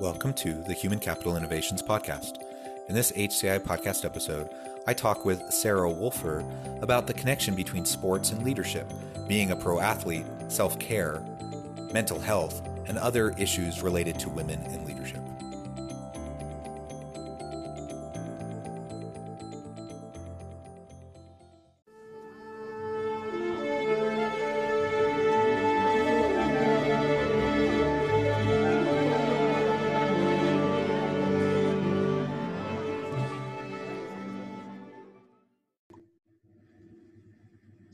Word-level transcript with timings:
Welcome 0.00 0.32
to 0.32 0.54
the 0.54 0.72
Human 0.72 0.98
Capital 0.98 1.36
Innovations 1.36 1.82
Podcast. 1.82 2.38
In 2.88 2.94
this 2.94 3.12
HCI 3.12 3.58
podcast 3.60 4.06
episode, 4.06 4.48
I 4.86 4.94
talk 4.94 5.26
with 5.26 5.52
Sarah 5.52 5.90
Wolfer 5.90 6.42
about 6.80 7.06
the 7.06 7.12
connection 7.12 7.54
between 7.54 7.84
sports 7.84 8.30
and 8.30 8.42
leadership, 8.42 8.90
being 9.28 9.50
a 9.50 9.56
pro 9.56 9.78
athlete, 9.78 10.24
self 10.48 10.78
care, 10.78 11.22
mental 11.92 12.18
health, 12.18 12.66
and 12.86 12.96
other 12.96 13.34
issues 13.36 13.82
related 13.82 14.18
to 14.20 14.30
women 14.30 14.62
in 14.72 14.86
leadership. 14.86 15.19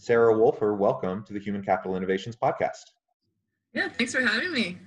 Sarah 0.07 0.39
Wolfer, 0.39 0.77
welcome 0.77 1.25
to 1.25 1.33
the 1.33 1.41
Human 1.41 1.65
Capital 1.65 1.97
Innovations 1.97 2.37
Podcast. 2.37 2.93
Yeah, 3.75 3.89
thanks 3.89 4.15
for 4.15 4.21
having 4.21 4.53
me. 4.53 4.79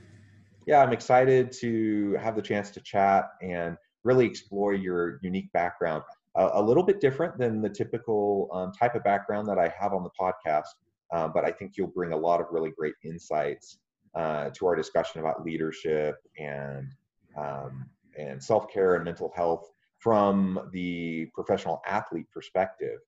Yeah, 0.65 0.81
I'm 0.81 0.93
excited 0.93 1.51
to 1.59 2.13
have 2.21 2.37
the 2.37 2.41
chance 2.41 2.69
to 2.69 2.79
chat 2.79 3.31
and 3.41 3.75
really 4.05 4.25
explore 4.25 4.73
your 4.73 5.19
unique 5.21 5.51
background. 5.51 6.03
Uh, 6.35 6.51
a 6.53 6.61
little 6.61 6.83
bit 6.83 7.01
different 7.01 7.37
than 7.37 7.61
the 7.61 7.67
typical 7.67 8.47
um, 8.53 8.71
type 8.71 8.95
of 8.95 9.03
background 9.03 9.45
that 9.49 9.59
I 9.59 9.73
have 9.77 9.91
on 9.91 10.05
the 10.05 10.09
podcast, 10.17 10.69
uh, 11.11 11.27
but 11.27 11.43
I 11.43 11.51
think 11.51 11.73
you'll 11.75 11.87
bring 11.87 12.13
a 12.13 12.17
lot 12.17 12.39
of 12.39 12.47
really 12.49 12.71
great 12.71 12.93
insights 13.03 13.79
uh, 14.15 14.51
to 14.51 14.67
our 14.67 14.75
discussion 14.77 15.19
about 15.19 15.43
leadership 15.43 16.15
and 16.39 16.93
um, 17.37 17.89
and 18.17 18.41
self 18.41 18.71
care 18.71 18.95
and 18.95 19.03
mental 19.03 19.33
health 19.35 19.69
from 19.97 20.69
the 20.71 21.25
professional 21.35 21.81
athlete 21.85 22.27
perspective. 22.33 22.99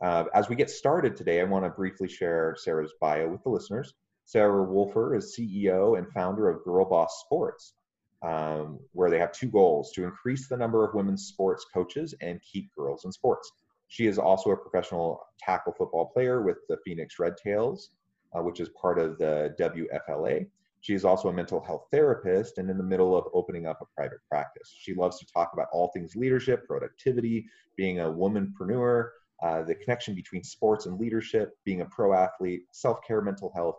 Uh, 0.00 0.24
as 0.32 0.48
we 0.48 0.56
get 0.56 0.70
started 0.70 1.16
today, 1.16 1.40
I 1.40 1.44
want 1.44 1.64
to 1.64 1.70
briefly 1.70 2.08
share 2.08 2.54
Sarah's 2.58 2.92
bio 3.00 3.28
with 3.28 3.42
the 3.42 3.50
listeners. 3.50 3.94
Sarah 4.24 4.62
Wolfer 4.62 5.16
is 5.16 5.34
CEO 5.36 5.98
and 5.98 6.06
founder 6.12 6.48
of 6.48 6.62
Girl 6.62 6.84
Boss 6.84 7.22
Sports, 7.24 7.74
um, 8.22 8.78
where 8.92 9.10
they 9.10 9.18
have 9.18 9.32
two 9.32 9.48
goals 9.48 9.90
to 9.92 10.04
increase 10.04 10.48
the 10.48 10.56
number 10.56 10.84
of 10.84 10.94
women's 10.94 11.26
sports 11.26 11.66
coaches 11.72 12.14
and 12.20 12.40
keep 12.42 12.72
girls 12.76 13.04
in 13.04 13.12
sports. 13.12 13.50
She 13.88 14.06
is 14.06 14.18
also 14.18 14.50
a 14.50 14.56
professional 14.56 15.20
tackle 15.40 15.72
football 15.72 16.06
player 16.06 16.42
with 16.42 16.58
the 16.68 16.76
Phoenix 16.84 17.18
Red 17.18 17.36
Tails, 17.42 17.90
uh, 18.36 18.42
which 18.42 18.60
is 18.60 18.68
part 18.80 18.98
of 18.98 19.18
the 19.18 19.54
WFLA. 19.58 20.46
She 20.80 20.94
is 20.94 21.04
also 21.04 21.28
a 21.28 21.32
mental 21.32 21.60
health 21.60 21.86
therapist 21.90 22.58
and 22.58 22.70
in 22.70 22.78
the 22.78 22.84
middle 22.84 23.16
of 23.16 23.24
opening 23.34 23.66
up 23.66 23.80
a 23.80 23.86
private 23.96 24.20
practice. 24.30 24.72
She 24.78 24.94
loves 24.94 25.18
to 25.18 25.26
talk 25.26 25.50
about 25.54 25.68
all 25.72 25.88
things 25.88 26.14
leadership, 26.14 26.66
productivity, 26.68 27.46
being 27.76 28.00
a 28.00 28.04
womanpreneur, 28.04 29.08
uh, 29.42 29.62
the 29.62 29.74
connection 29.74 30.14
between 30.14 30.42
sports 30.42 30.86
and 30.86 30.98
leadership, 30.98 31.52
being 31.64 31.80
a 31.80 31.86
pro 31.86 32.12
athlete, 32.14 32.62
self 32.72 32.98
care, 33.06 33.20
mental 33.20 33.52
health, 33.54 33.76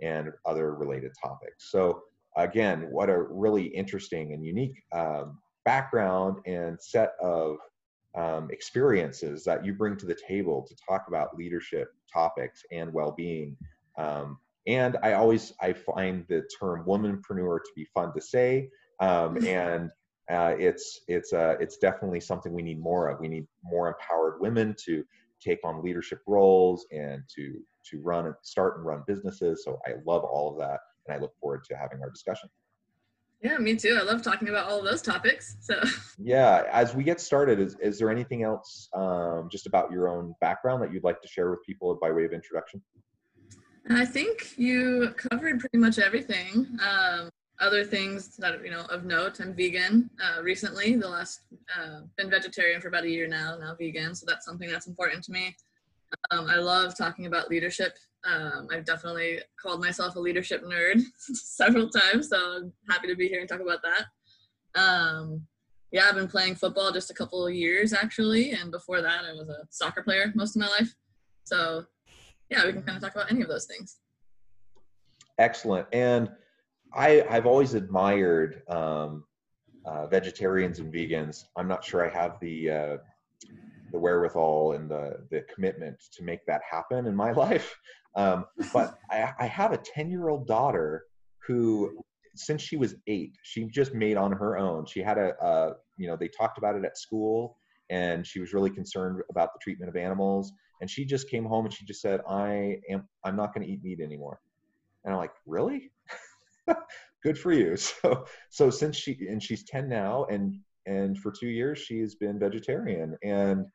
and 0.00 0.30
other 0.46 0.74
related 0.74 1.12
topics. 1.22 1.70
So, 1.70 2.02
again, 2.36 2.88
what 2.90 3.10
a 3.10 3.22
really 3.22 3.64
interesting 3.64 4.32
and 4.32 4.44
unique 4.44 4.82
um, 4.92 5.38
background 5.64 6.38
and 6.46 6.80
set 6.80 7.12
of 7.22 7.58
um, 8.14 8.48
experiences 8.50 9.44
that 9.44 9.64
you 9.64 9.74
bring 9.74 9.96
to 9.96 10.06
the 10.06 10.16
table 10.28 10.66
to 10.68 10.74
talk 10.88 11.04
about 11.08 11.36
leadership 11.36 11.88
topics 12.12 12.62
and 12.70 12.92
well 12.92 13.12
being. 13.12 13.56
Um, 13.98 14.38
and 14.66 14.96
I 15.02 15.14
always 15.14 15.52
I 15.60 15.72
find 15.72 16.24
the 16.28 16.42
term 16.60 16.84
womanpreneur 16.86 17.58
to 17.58 17.70
be 17.74 17.84
fun 17.94 18.12
to 18.14 18.20
say, 18.20 18.70
um, 19.00 19.44
and 19.46 19.90
uh, 20.30 20.54
it's 20.58 21.00
it's 21.08 21.32
uh, 21.32 21.56
it's 21.60 21.76
definitely 21.76 22.20
something 22.20 22.52
we 22.52 22.62
need 22.62 22.80
more 22.80 23.08
of. 23.08 23.20
We 23.20 23.28
need 23.28 23.46
more 23.64 23.88
empowered 23.88 24.40
women 24.40 24.74
to 24.84 25.04
take 25.40 25.58
on 25.64 25.82
leadership 25.82 26.20
roles 26.26 26.86
and 26.92 27.22
to 27.36 27.60
to 27.90 28.00
run 28.00 28.26
and 28.26 28.34
start 28.42 28.76
and 28.76 28.86
run 28.86 29.02
businesses. 29.06 29.64
So 29.64 29.80
I 29.86 29.94
love 30.06 30.24
all 30.24 30.52
of 30.52 30.58
that, 30.58 30.80
and 31.06 31.16
I 31.16 31.20
look 31.20 31.32
forward 31.40 31.64
to 31.64 31.76
having 31.76 32.00
our 32.02 32.10
discussion. 32.10 32.48
Yeah, 33.42 33.58
me 33.58 33.74
too. 33.74 33.98
I 34.00 34.04
love 34.04 34.22
talking 34.22 34.48
about 34.48 34.70
all 34.70 34.78
of 34.78 34.84
those 34.84 35.02
topics. 35.02 35.56
So 35.60 35.82
yeah, 36.18 36.64
as 36.70 36.94
we 36.94 37.02
get 37.02 37.20
started, 37.20 37.58
is 37.58 37.76
is 37.80 37.98
there 37.98 38.10
anything 38.10 38.44
else 38.44 38.88
um, 38.94 39.48
just 39.50 39.66
about 39.66 39.90
your 39.90 40.08
own 40.08 40.34
background 40.40 40.82
that 40.82 40.92
you'd 40.92 41.04
like 41.04 41.20
to 41.22 41.28
share 41.28 41.50
with 41.50 41.62
people 41.64 41.98
by 42.00 42.12
way 42.12 42.24
of 42.24 42.32
introduction? 42.32 42.80
I 43.90 44.04
think 44.04 44.56
you 44.56 45.12
covered 45.16 45.58
pretty 45.58 45.78
much 45.78 45.98
everything. 45.98 46.78
Um, 46.80 47.30
other 47.62 47.84
things 47.84 48.36
that 48.36 48.62
you 48.64 48.70
know 48.70 48.84
of 48.90 49.04
note. 49.04 49.40
I'm 49.40 49.54
vegan 49.54 50.10
uh, 50.22 50.42
recently 50.42 50.96
the 50.96 51.08
last 51.08 51.40
uh, 51.78 52.00
been 52.18 52.28
vegetarian 52.28 52.80
for 52.80 52.88
about 52.88 53.04
a 53.04 53.08
year 53.08 53.28
now 53.28 53.56
now 53.58 53.74
vegan 53.78 54.14
so 54.14 54.26
that's 54.28 54.44
something 54.44 54.68
that's 54.68 54.88
important 54.88 55.22
to 55.24 55.32
me. 55.32 55.56
Um, 56.30 56.46
i 56.50 56.56
love 56.56 56.98
talking 56.98 57.26
about 57.26 57.48
leadership. 57.48 57.96
Um, 58.24 58.68
i've 58.72 58.84
definitely 58.84 59.40
called 59.60 59.80
myself 59.80 60.16
a 60.16 60.20
leadership 60.20 60.62
nerd 60.64 61.00
several 61.18 61.88
times 61.88 62.28
so 62.28 62.36
i'm 62.36 62.72
happy 62.90 63.08
to 63.08 63.16
be 63.16 63.28
here 63.28 63.40
and 63.40 63.48
talk 63.48 63.60
about 63.60 63.80
that. 63.82 64.80
Um, 64.80 65.46
yeah 65.92 66.06
i've 66.08 66.16
been 66.16 66.28
playing 66.28 66.56
football 66.56 66.90
just 66.90 67.10
a 67.10 67.14
couple 67.14 67.46
of 67.46 67.54
years 67.54 67.92
actually 67.92 68.50
and 68.52 68.70
before 68.70 69.00
that 69.02 69.24
i 69.24 69.32
was 69.32 69.48
a 69.48 69.66
soccer 69.70 70.02
player 70.02 70.32
most 70.34 70.56
of 70.56 70.60
my 70.60 70.68
life. 70.68 70.94
So 71.44 71.84
yeah 72.50 72.66
we 72.66 72.72
can 72.72 72.82
kind 72.82 72.96
of 72.96 73.02
talk 73.02 73.14
about 73.14 73.30
any 73.30 73.42
of 73.42 73.48
those 73.48 73.66
things. 73.66 73.98
Excellent. 75.38 75.86
And 75.92 76.28
I, 76.94 77.24
I've 77.28 77.46
always 77.46 77.74
admired 77.74 78.62
um, 78.68 79.24
uh, 79.84 80.06
vegetarians 80.06 80.78
and 80.78 80.92
vegans. 80.92 81.44
I'm 81.56 81.68
not 81.68 81.84
sure 81.84 82.08
I 82.08 82.12
have 82.12 82.38
the 82.40 82.70
uh, 82.70 82.96
the 83.92 83.98
wherewithal 83.98 84.72
and 84.72 84.90
the 84.90 85.26
the 85.30 85.44
commitment 85.54 85.96
to 86.12 86.22
make 86.22 86.44
that 86.46 86.62
happen 86.68 87.06
in 87.06 87.14
my 87.14 87.32
life. 87.44 87.74
Um, 88.14 88.44
but 88.72 88.98
I, 89.10 89.32
I 89.38 89.46
have 89.46 89.72
a 89.72 89.78
10 89.78 90.10
year 90.10 90.28
old 90.28 90.46
daughter 90.46 91.04
who, 91.46 92.02
since 92.34 92.60
she 92.60 92.76
was 92.76 92.94
eight, 93.06 93.32
she 93.42 93.64
just 93.66 93.94
made 93.94 94.16
on 94.16 94.32
her 94.32 94.58
own. 94.58 94.84
She 94.86 95.00
had 95.00 95.18
a, 95.18 95.32
a 95.42 95.74
you 95.96 96.06
know 96.06 96.16
they 96.16 96.28
talked 96.28 96.58
about 96.58 96.76
it 96.76 96.84
at 96.84 96.98
school, 96.98 97.56
and 97.90 98.26
she 98.26 98.40
was 98.40 98.52
really 98.52 98.70
concerned 98.70 99.22
about 99.30 99.52
the 99.54 99.60
treatment 99.62 99.88
of 99.88 99.96
animals. 99.96 100.52
And 100.80 100.90
she 100.90 101.04
just 101.04 101.30
came 101.30 101.44
home 101.44 101.64
and 101.64 101.72
she 101.72 101.84
just 101.84 102.00
said, 102.00 102.20
"I 102.28 102.78
am 102.90 103.08
I'm 103.24 103.36
not 103.36 103.54
going 103.54 103.66
to 103.66 103.72
eat 103.72 103.82
meat 103.82 104.00
anymore." 104.00 104.40
And 105.04 105.14
I'm 105.14 105.18
like, 105.18 105.32
really? 105.46 105.90
good 107.22 107.38
for 107.38 107.52
you. 107.52 107.76
So 108.02 108.24
so 108.50 108.70
since 108.70 108.96
she 108.96 109.26
and 109.28 109.42
she's 109.42 109.64
10 109.64 109.88
now 109.88 110.24
and 110.30 110.58
and 110.86 111.18
for 111.18 111.32
two 111.32 111.48
years 111.48 111.78
she's 111.78 112.14
been 112.16 112.38
vegetarian 112.38 113.16
and 113.22 113.66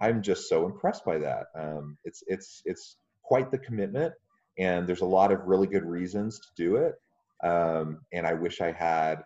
I'm 0.00 0.22
just 0.22 0.48
so 0.48 0.66
impressed 0.66 1.04
by 1.04 1.18
that. 1.18 1.46
Um, 1.56 1.96
it's 2.04 2.22
it's 2.26 2.62
it's 2.64 2.96
quite 3.22 3.50
the 3.50 3.58
commitment 3.58 4.12
and 4.58 4.86
there's 4.86 5.00
a 5.00 5.06
lot 5.06 5.32
of 5.32 5.40
really 5.46 5.66
good 5.66 5.84
reasons 5.84 6.40
to 6.40 6.48
do 6.56 6.76
it. 6.76 6.94
Um, 7.44 8.00
and 8.12 8.26
I 8.26 8.34
wish 8.34 8.60
I 8.60 8.72
had 8.72 9.22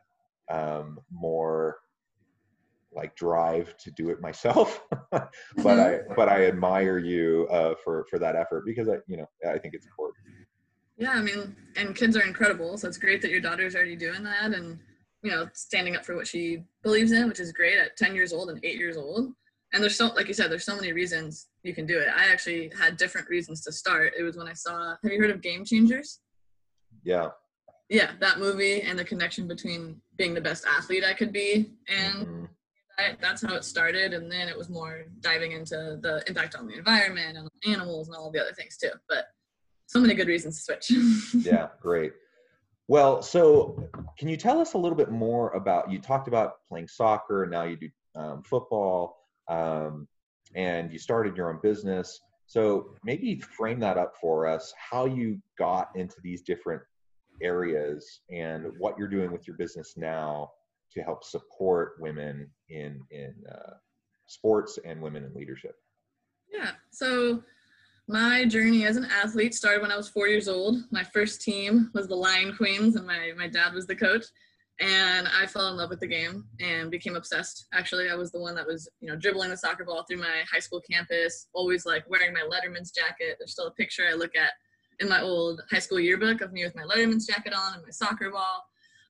um, 0.51 0.99
more 1.11 1.77
like 2.95 3.15
drive 3.15 3.77
to 3.77 3.91
do 3.91 4.09
it 4.09 4.21
myself 4.21 4.81
but 5.11 5.31
i 5.79 5.99
but 6.17 6.29
i 6.31 6.47
admire 6.47 6.97
you 6.97 7.47
uh, 7.51 7.75
for 7.85 8.07
for 8.09 8.19
that 8.19 8.35
effort 8.35 8.65
because 8.65 8.89
i 8.89 8.95
you 9.07 9.19
know 9.19 9.27
i 9.47 9.59
think 9.59 9.75
it's 9.75 9.87
important 9.87 10.17
yeah, 10.97 11.11
I 11.11 11.23
mean, 11.23 11.55
and 11.77 11.95
kids 11.95 12.17
are 12.17 12.23
incredible. 12.23 12.79
So 12.79 12.89
it's 12.89 12.99
great 12.99 13.21
that 13.23 13.31
your 13.31 13.41
daughter's 13.41 13.75
already 13.75 13.97
doing 13.97 14.23
that 14.25 14.55
and, 14.55 14.79
you 15.23 15.31
know, 15.31 15.49
standing 15.53 15.95
up 15.95 16.05
for 16.05 16.17
what 16.17 16.27
she 16.27 16.65
believes 16.83 17.13
in, 17.13 17.29
which 17.29 17.41
is 17.41 17.53
great 17.53 17.79
at 17.79 17.97
10 17.97 18.15
years 18.15 18.33
old 18.33 18.49
and 18.49 18.65
eight 18.65 18.79
years 18.79 18.97
old. 18.97 19.33
And 19.73 19.83
there's 19.83 19.97
so, 19.97 20.07
like 20.09 20.29
you 20.29 20.35
said, 20.35 20.51
there's 20.51 20.65
so 20.65 20.77
many 20.77 20.93
reasons 20.93 21.49
you 21.63 21.75
can 21.75 21.87
do 21.87 21.99
it. 21.99 22.09
I 22.17 22.27
actually 22.33 22.71
had 22.79 22.97
different 22.97 23.29
reasons 23.29 23.61
to 23.63 23.73
start. 23.73 24.15
It 24.19 24.23
was 24.23 24.37
when 24.37 24.49
I 24.49 24.55
saw, 24.55 24.95
have 25.03 25.13
you 25.13 25.21
heard 25.21 25.31
of 25.31 25.43
Game 25.43 25.65
Changers? 25.65 26.21
Yeah. 27.05 27.29
Yeah, 27.91 28.13
that 28.21 28.39
movie 28.39 28.83
and 28.83 28.99
the 28.99 29.05
connection 29.05 29.47
between 29.47 30.01
being 30.17 30.35
the 30.35 30.41
best 30.41 30.65
athlete 30.67 31.05
I 31.05 31.15
could 31.15 31.33
be 31.33 31.73
and 31.89 32.27
mm-hmm. 32.27 32.45
that, 32.99 33.21
that's 33.21 33.43
how 33.43 33.55
it 33.55 33.65
started. 33.65 34.15
And 34.15 34.33
then 34.33 34.49
it 34.49 34.57
was 34.57 34.71
more 34.71 35.05
diving 35.21 35.53
into 35.53 35.99
the 36.01 36.25
impact 36.27 36.55
on 36.57 36.67
the 36.67 36.79
environment 36.79 37.37
and 37.37 37.49
animals 37.67 38.09
and 38.09 38.17
all 38.17 38.31
the 38.31 38.41
other 38.41 38.55
things 38.55 38.79
too. 38.79 38.91
But 39.09 39.27
so 39.87 40.01
many 40.01 40.15
good 40.15 40.29
reasons 40.29 40.65
to 40.65 40.79
switch. 40.81 41.45
yeah, 41.47 41.69
great. 41.81 42.13
Well, 42.89 43.23
so 43.23 43.89
can 44.19 44.29
you 44.29 44.37
tell 44.37 44.61
us 44.61 44.75
a 44.75 44.79
little 44.79 44.97
bit 44.97 45.11
more 45.11 45.51
about? 45.51 45.91
You 45.91 45.99
talked 45.99 46.29
about 46.29 46.65
playing 46.69 46.89
soccer, 46.89 47.43
and 47.43 47.51
now 47.51 47.65
you 47.65 47.77
do 47.77 47.89
um, 48.15 48.43
football, 48.43 49.19
um, 49.49 50.07
and 50.55 50.93
you 50.93 50.99
started 50.99 51.37
your 51.37 51.51
own 51.51 51.59
business. 51.63 52.21
So 52.47 52.95
maybe 53.05 53.41
frame 53.41 53.81
that 53.81 53.99
up 53.99 54.15
for 54.21 54.47
us. 54.47 54.73
How 54.79 55.07
you 55.07 55.41
got 55.59 55.89
into 55.97 56.17
these 56.23 56.43
different 56.43 56.83
areas, 57.43 58.21
and 58.31 58.67
what 58.79 58.97
you're 58.99 59.09
doing 59.09 59.33
with 59.33 59.49
your 59.49 59.57
business 59.57 59.95
now 59.97 60.51
to 60.93 61.03
help 61.03 61.25
support 61.25 61.95
women 61.99 62.49
in 62.69 63.01
in 63.11 63.35
uh, 63.53 63.75
sports 64.27 64.79
and 64.85 65.01
women 65.01 65.25
in 65.25 65.35
leadership. 65.35 65.75
Yeah. 66.53 66.71
So 66.91 67.43
my 68.09 68.45
journey 68.45 68.85
as 68.85 68.97
an 68.97 69.07
athlete 69.07 69.55
started 69.55 69.83
when 69.83 69.91
I 69.91 69.97
was 69.97 70.09
four 70.09 70.29
years 70.29 70.49
old. 70.49 70.79
My 70.91 71.03
first 71.03 71.41
team 71.41 71.91
was 71.93 72.07
the 72.07 72.15
Lion 72.15 72.55
Queens, 72.57 72.95
and 72.97 73.07
my, 73.07 73.33
my 73.37 73.49
dad 73.49 73.75
was 73.75 73.87
the 73.87 73.97
coach. 73.97 74.25
And 74.79 75.27
I 75.29 75.47
fell 75.47 75.69
in 75.69 75.77
love 75.77 75.89
with 75.89 76.01
the 76.01 76.07
game 76.07 76.45
and 76.61 76.91
became 76.91 77.17
obsessed. 77.17 77.67
Actually, 77.73 78.11
I 78.11 78.15
was 78.15 78.31
the 78.31 78.39
one 78.39 78.55
that 78.57 78.67
was, 78.67 78.89
you 79.01 79.09
know, 79.09 79.17
dribbling 79.17 79.49
the 79.49 79.57
soccer 79.57 79.85
ball 79.85 80.05
through 80.05 80.19
my 80.19 80.45
high 80.53 80.59
school 80.59 80.83
campus, 80.89 81.49
always 81.55 81.87
like 81.87 82.09
wearing 82.11 82.35
my 82.35 82.43
Letterman's 82.43 82.91
jacket. 82.91 83.37
There's 83.39 83.53
still 83.53 83.69
a 83.69 83.73
picture 83.73 84.05
I 84.09 84.15
look 84.15 84.37
at 84.37 84.51
in 85.01 85.09
my 85.09 85.23
old 85.23 85.63
high 85.71 85.79
school 85.79 85.99
yearbook 85.99 86.43
of 86.43 86.53
me 86.53 86.65
with 86.65 86.77
my 86.77 86.83
Letterman's 86.83 87.27
jacket 87.27 87.55
on 87.55 87.75
and 87.75 87.83
my 87.83 87.91
soccer 87.91 88.31
ball. 88.31 88.65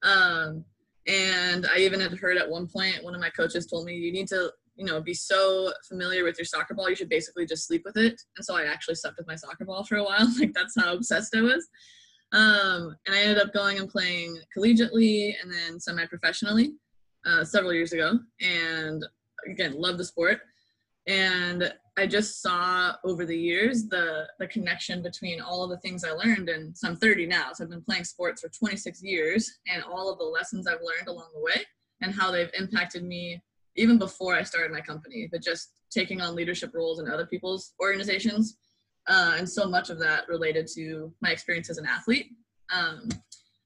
Um, 0.05 0.65
and 1.09 1.67
I 1.67 1.79
even 1.79 2.01
had 2.01 2.17
heard 2.17 2.37
at 2.37 2.49
one 2.49 2.69
point, 2.69 3.03
one 3.03 3.15
of 3.15 3.21
my 3.21 3.31
coaches 3.31 3.67
told 3.67 3.87
me, 3.87 3.95
you 3.95 4.13
need 4.13 4.29
to 4.29 4.53
you 4.77 4.85
know, 4.85 5.01
be 5.01 5.15
so 5.15 5.73
familiar 5.89 6.25
with 6.25 6.39
your 6.39 6.45
soccer 6.45 6.75
ball, 6.75 6.89
you 6.89 6.97
should 6.97 7.09
basically 7.09 7.47
just 7.47 7.67
sleep 7.67 7.83
with 7.85 7.97
it. 7.97 8.21
And 8.37 8.45
so 8.45 8.57
I 8.57 8.65
actually 8.65 8.97
slept 8.97 9.17
with 9.19 9.27
my 9.27 9.37
soccer 9.37 9.65
ball 9.65 9.85
for 9.85 9.97
a 9.97 10.05
while. 10.05 10.29
like 10.39 10.53
that's 10.53 10.75
how 10.79 10.95
obsessed 10.95 11.35
I 11.35 11.41
was. 11.41 11.67
Um, 12.33 12.97
and 13.07 13.15
I 13.15 13.21
ended 13.21 13.39
up 13.39 13.55
going 13.55 13.79
and 13.79 13.89
playing 13.89 14.37
collegiately 14.57 15.35
and 15.43 15.53
then 15.53 15.81
semi-professionally 15.81 16.75
uh, 17.25 17.45
several 17.45 17.73
years 17.73 17.93
ago. 17.93 18.19
And 18.41 19.05
again, 19.51 19.75
love 19.77 19.99
the 19.99 20.05
sport. 20.05 20.41
And 21.07 21.73
I 21.97 22.07
just 22.07 22.43
saw 22.43 22.95
over 23.05 23.25
the 23.25 23.37
years 23.37 23.87
the 23.89 24.27
the 24.39 24.49
connection 24.49 25.03
between 25.03 25.41
all 25.41 25.63
of 25.63 25.71
the 25.71 25.79
things 25.79 26.05
I 26.05 26.11
learned. 26.11 26.49
And 26.49 26.77
so 26.77 26.89
I'm 26.89 26.97
30 26.97 27.27
now, 27.27 27.53
so 27.55 27.65
I've 27.65 27.71
been 27.71 27.83
playing 27.83 28.05
sports 28.05 28.43
for 28.43 28.49
26 28.49 29.03
years, 29.03 29.59
and 29.73 29.83
all 29.85 30.13
of 30.13 30.19
the 30.19 30.25
lessons 30.25 30.67
I've 30.67 30.83
learned 30.83 31.09
along 31.09 31.29
the 31.33 31.41
way 31.41 31.65
and 32.03 32.15
how 32.15 32.31
they've 32.31 32.51
impacted 32.59 33.05
me 33.05 33.43
even 33.77 33.99
before 33.99 34.35
I 34.35 34.43
started 34.43 34.73
my 34.73 34.81
company, 34.81 35.29
but 35.31 35.43
just 35.43 35.73
taking 35.91 36.21
on 36.21 36.35
leadership 36.35 36.73
roles 36.75 37.01
in 37.01 37.11
other 37.11 37.27
people's 37.27 37.75
organizations. 37.81 38.59
Uh, 39.09 39.35
and 39.37 39.49
so 39.49 39.69
much 39.69 39.91
of 39.91 39.99
that 40.01 40.29
related 40.29 40.67
to 40.75 41.13
my 41.21 41.31
experience 41.31 41.71
as 41.71 41.79
an 41.79 41.87
athlete. 41.87 42.27
Um, 42.75 43.09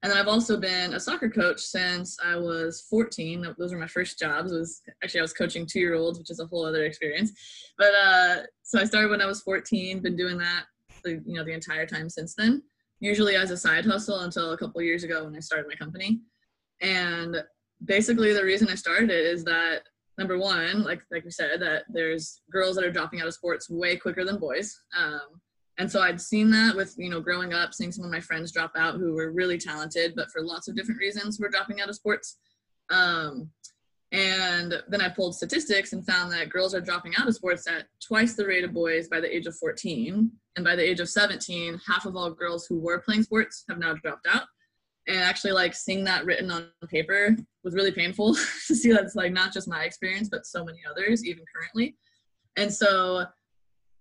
and 0.03 0.11
then 0.11 0.17
I've 0.17 0.27
also 0.27 0.57
been 0.57 0.93
a 0.93 0.99
soccer 0.99 1.29
coach 1.29 1.59
since 1.59 2.17
I 2.23 2.35
was 2.35 2.87
14. 2.89 3.53
Those 3.57 3.71
were 3.71 3.79
my 3.79 3.87
first 3.87 4.17
jobs. 4.17 4.51
It 4.51 4.57
was 4.57 4.81
actually 5.03 5.19
I 5.19 5.23
was 5.23 5.33
coaching 5.33 5.65
two-year-olds, 5.65 6.17
which 6.17 6.31
is 6.31 6.39
a 6.39 6.47
whole 6.47 6.65
other 6.65 6.85
experience. 6.85 7.31
But 7.77 7.93
uh, 7.93 8.37
so 8.63 8.79
I 8.79 8.85
started 8.85 9.11
when 9.11 9.21
I 9.21 9.27
was 9.27 9.41
14. 9.41 9.99
Been 9.99 10.15
doing 10.15 10.39
that, 10.39 10.65
the, 11.03 11.21
you 11.25 11.35
know, 11.35 11.43
the 11.43 11.53
entire 11.53 11.85
time 11.85 12.09
since 12.09 12.33
then. 12.33 12.63
Usually 12.99 13.35
as 13.35 13.51
a 13.51 13.57
side 13.57 13.85
hustle 13.85 14.21
until 14.21 14.53
a 14.53 14.57
couple 14.57 14.81
years 14.81 15.03
ago 15.03 15.23
when 15.23 15.35
I 15.35 15.39
started 15.39 15.67
my 15.67 15.75
company. 15.75 16.21
And 16.81 17.37
basically, 17.85 18.33
the 18.33 18.43
reason 18.43 18.69
I 18.69 18.75
started 18.75 19.11
it 19.11 19.25
is 19.25 19.43
that 19.43 19.83
number 20.17 20.37
one, 20.37 20.83
like 20.83 21.01
like 21.11 21.23
we 21.23 21.31
said, 21.31 21.61
that 21.61 21.83
there's 21.89 22.41
girls 22.51 22.75
that 22.75 22.85
are 22.85 22.91
dropping 22.91 23.21
out 23.21 23.27
of 23.27 23.33
sports 23.33 23.69
way 23.69 23.95
quicker 23.97 24.23
than 24.25 24.37
boys. 24.37 24.79
Um, 24.97 25.41
and 25.77 25.91
so 25.91 26.01
I'd 26.01 26.21
seen 26.21 26.51
that 26.51 26.75
with 26.75 26.93
you 26.97 27.09
know 27.09 27.21
growing 27.21 27.53
up, 27.53 27.73
seeing 27.73 27.91
some 27.91 28.05
of 28.05 28.11
my 28.11 28.19
friends 28.19 28.51
drop 28.51 28.71
out 28.75 28.95
who 28.95 29.13
were 29.13 29.31
really 29.31 29.57
talented, 29.57 30.13
but 30.15 30.29
for 30.31 30.43
lots 30.43 30.67
of 30.67 30.75
different 30.75 30.99
reasons 30.99 31.39
were 31.39 31.49
dropping 31.49 31.81
out 31.81 31.89
of 31.89 31.95
sports. 31.95 32.37
Um, 32.89 33.49
and 34.11 34.83
then 34.89 34.99
I 34.99 35.07
pulled 35.07 35.35
statistics 35.35 35.93
and 35.93 36.05
found 36.05 36.33
that 36.33 36.49
girls 36.49 36.75
are 36.75 36.81
dropping 36.81 37.13
out 37.17 37.29
of 37.29 37.35
sports 37.35 37.65
at 37.67 37.85
twice 38.05 38.33
the 38.33 38.45
rate 38.45 38.65
of 38.65 38.73
boys 38.73 39.07
by 39.07 39.21
the 39.21 39.33
age 39.33 39.47
of 39.47 39.55
14. 39.55 40.29
And 40.57 40.65
by 40.65 40.75
the 40.75 40.83
age 40.83 40.99
of 40.99 41.07
17, 41.07 41.79
half 41.87 42.05
of 42.05 42.17
all 42.17 42.29
girls 42.29 42.65
who 42.67 42.77
were 42.77 42.99
playing 42.99 43.23
sports 43.23 43.63
have 43.69 43.79
now 43.79 43.93
dropped 43.93 44.27
out 44.27 44.43
and 45.07 45.17
actually 45.17 45.51
like 45.51 45.73
seeing 45.73 46.03
that 46.03 46.25
written 46.25 46.51
on 46.51 46.67
paper 46.87 47.35
was 47.63 47.73
really 47.73 47.91
painful 47.91 48.35
to 48.67 48.75
see 48.75 48.91
that's 48.91 49.15
like 49.15 49.31
not 49.31 49.53
just 49.53 49.67
my 49.67 49.83
experience 49.83 50.29
but 50.29 50.45
so 50.45 50.63
many 50.63 50.79
others 50.89 51.25
even 51.25 51.43
currently. 51.53 51.95
And 52.57 52.71
so 52.71 53.25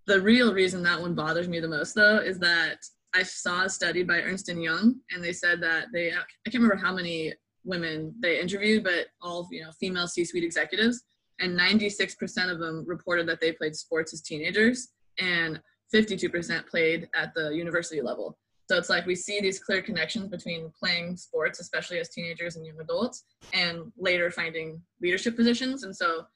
the 0.07 0.21
real 0.21 0.53
reason 0.53 0.83
that 0.83 1.01
one 1.01 1.15
bothers 1.15 1.49
me 1.49 1.61
the 1.61 1.69
most 1.69 1.95
though 1.95 2.17
is 2.17 2.39
that 2.39 2.79
i 3.15 3.23
saw 3.23 3.65
a 3.65 3.69
study 3.69 4.03
by 4.03 4.21
ernst 4.23 4.49
and 4.49 4.63
young 4.63 4.95
and 5.13 5.23
they 5.23 5.33
said 5.33 5.63
that 5.63 5.87
they 5.93 6.11
i 6.11 6.51
can't 6.51 6.63
remember 6.63 6.75
how 6.77 6.93
many 6.93 7.33
women 7.65 8.13
they 8.21 8.41
interviewed 8.41 8.83
but 8.83 9.07
all 9.23 9.47
you 9.53 9.63
know 9.63 9.71
female 9.79 10.09
c-suite 10.09 10.43
executives 10.43 11.05
and 11.39 11.59
96% 11.59 12.51
of 12.51 12.59
them 12.59 12.85
reported 12.87 13.27
that 13.27 13.41
they 13.41 13.53
played 13.53 13.75
sports 13.75 14.13
as 14.13 14.21
teenagers 14.21 14.89
and 15.19 15.59
52% 15.95 16.67
played 16.67 17.09
at 17.15 17.33
the 17.35 17.49
university 17.51 18.03
level 18.03 18.37
so 18.71 18.77
it's 18.77 18.89
like 18.89 19.05
we 19.05 19.17
see 19.17 19.41
these 19.41 19.59
clear 19.59 19.83
connections 19.83 20.29
between 20.29 20.71
playing 20.79 21.17
sports, 21.17 21.59
especially 21.59 21.99
as 21.99 22.09
teenagers 22.09 22.55
and 22.55 22.65
young 22.65 22.79
adults, 22.81 23.25
and 23.53 23.91
later 23.99 24.31
finding 24.31 24.81
leadership 25.03 25.35
positions. 25.35 25.83
And 25.83 25.95
so 25.95 26.27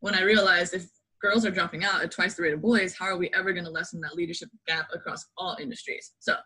when 0.00 0.14
I 0.14 0.22
realized 0.22 0.72
if 0.72 0.86
girls 1.20 1.44
are 1.44 1.50
dropping 1.50 1.84
out 1.84 2.02
at 2.02 2.10
twice 2.10 2.34
the 2.34 2.44
rate 2.44 2.54
of 2.54 2.62
boys, 2.62 2.94
how 2.94 3.04
are 3.04 3.18
we 3.18 3.30
ever 3.36 3.52
going 3.52 3.66
to 3.66 3.70
lessen 3.70 4.00
that 4.00 4.14
leadership 4.14 4.48
gap 4.66 4.88
across 4.94 5.26
all 5.36 5.58
industries? 5.60 6.12
So 6.18 6.36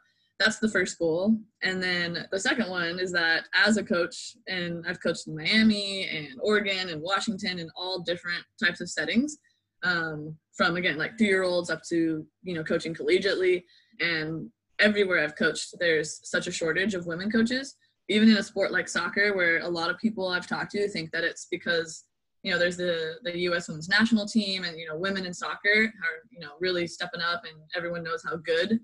that's 0.40 0.58
the 0.58 0.68
first 0.68 0.98
goal. 0.98 1.38
And 1.62 1.80
then 1.80 2.26
the 2.32 2.40
second 2.40 2.68
one 2.68 2.98
is 2.98 3.12
that 3.12 3.44
as 3.54 3.76
a 3.76 3.84
coach, 3.84 4.36
and 4.48 4.84
I've 4.88 5.00
coached 5.00 5.28
in 5.28 5.36
Miami 5.36 6.08
and 6.08 6.40
Oregon 6.42 6.88
and 6.88 7.00
Washington 7.00 7.60
and 7.60 7.70
all 7.76 8.00
different 8.00 8.42
types 8.60 8.80
of 8.80 8.90
settings, 8.90 9.38
um, 9.84 10.36
from 10.56 10.74
again 10.74 10.98
like 10.98 11.16
two 11.16 11.24
year 11.24 11.44
olds 11.44 11.70
up 11.70 11.82
to 11.90 12.26
you 12.42 12.54
know 12.54 12.64
coaching 12.64 12.94
collegiately 12.94 13.62
and 14.00 14.50
everywhere 14.78 15.22
I've 15.22 15.36
coached, 15.36 15.74
there's 15.78 16.20
such 16.28 16.46
a 16.46 16.52
shortage 16.52 16.94
of 16.94 17.06
women 17.06 17.30
coaches. 17.30 17.76
Even 18.08 18.28
in 18.28 18.36
a 18.36 18.42
sport 18.42 18.70
like 18.70 18.88
soccer, 18.88 19.34
where 19.34 19.58
a 19.58 19.68
lot 19.68 19.90
of 19.90 19.98
people 19.98 20.28
I've 20.28 20.46
talked 20.46 20.70
to 20.72 20.88
think 20.88 21.10
that 21.10 21.24
it's 21.24 21.46
because 21.50 22.04
you 22.44 22.52
know 22.52 22.58
there's 22.58 22.76
the 22.76 23.14
the 23.24 23.36
U.S. 23.40 23.66
women's 23.66 23.88
national 23.88 24.26
team, 24.26 24.62
and 24.62 24.78
you 24.78 24.86
know 24.86 24.96
women 24.96 25.26
in 25.26 25.34
soccer 25.34 25.86
are 25.86 26.22
you 26.30 26.38
know 26.38 26.52
really 26.60 26.86
stepping 26.86 27.20
up, 27.20 27.42
and 27.44 27.58
everyone 27.74 28.04
knows 28.04 28.22
how 28.24 28.36
good. 28.36 28.78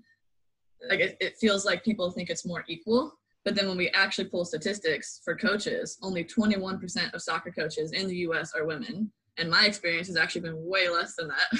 Like 0.89 0.99
it, 0.99 1.17
it 1.21 1.37
feels 1.37 1.65
like 1.65 1.85
people 1.85 2.11
think 2.11 2.29
it's 2.29 2.45
more 2.45 2.65
equal, 2.67 3.13
but 3.45 3.55
then 3.55 3.69
when 3.69 3.77
we 3.77 3.87
actually 3.89 4.25
pull 4.25 4.43
statistics 4.43 5.21
for 5.23 5.37
coaches, 5.37 5.97
only 6.01 6.25
21% 6.25 7.13
of 7.13 7.21
soccer 7.21 7.51
coaches 7.51 7.93
in 7.93 8.07
the 8.07 8.17
U.S. 8.17 8.53
are 8.53 8.65
women, 8.65 9.09
and 9.37 9.49
my 9.49 9.65
experience 9.65 10.07
has 10.07 10.17
actually 10.17 10.41
been 10.41 10.65
way 10.65 10.89
less 10.89 11.15
than 11.15 11.29
that. 11.29 11.47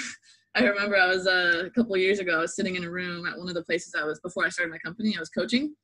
I 0.56 0.62
remember 0.62 0.96
I 0.96 1.08
was 1.08 1.26
uh, 1.26 1.64
a 1.66 1.70
couple 1.70 1.96
years 1.96 2.20
ago, 2.20 2.38
I 2.38 2.42
was 2.42 2.54
sitting 2.54 2.76
in 2.76 2.84
a 2.84 2.90
room 2.90 3.26
at 3.26 3.36
one 3.36 3.48
of 3.48 3.54
the 3.54 3.64
places 3.64 3.94
I 3.94 4.04
was 4.04 4.20
before 4.20 4.46
I 4.46 4.50
started 4.50 4.70
my 4.70 4.78
company. 4.78 5.16
I 5.16 5.20
was 5.20 5.28
coaching, 5.28 5.74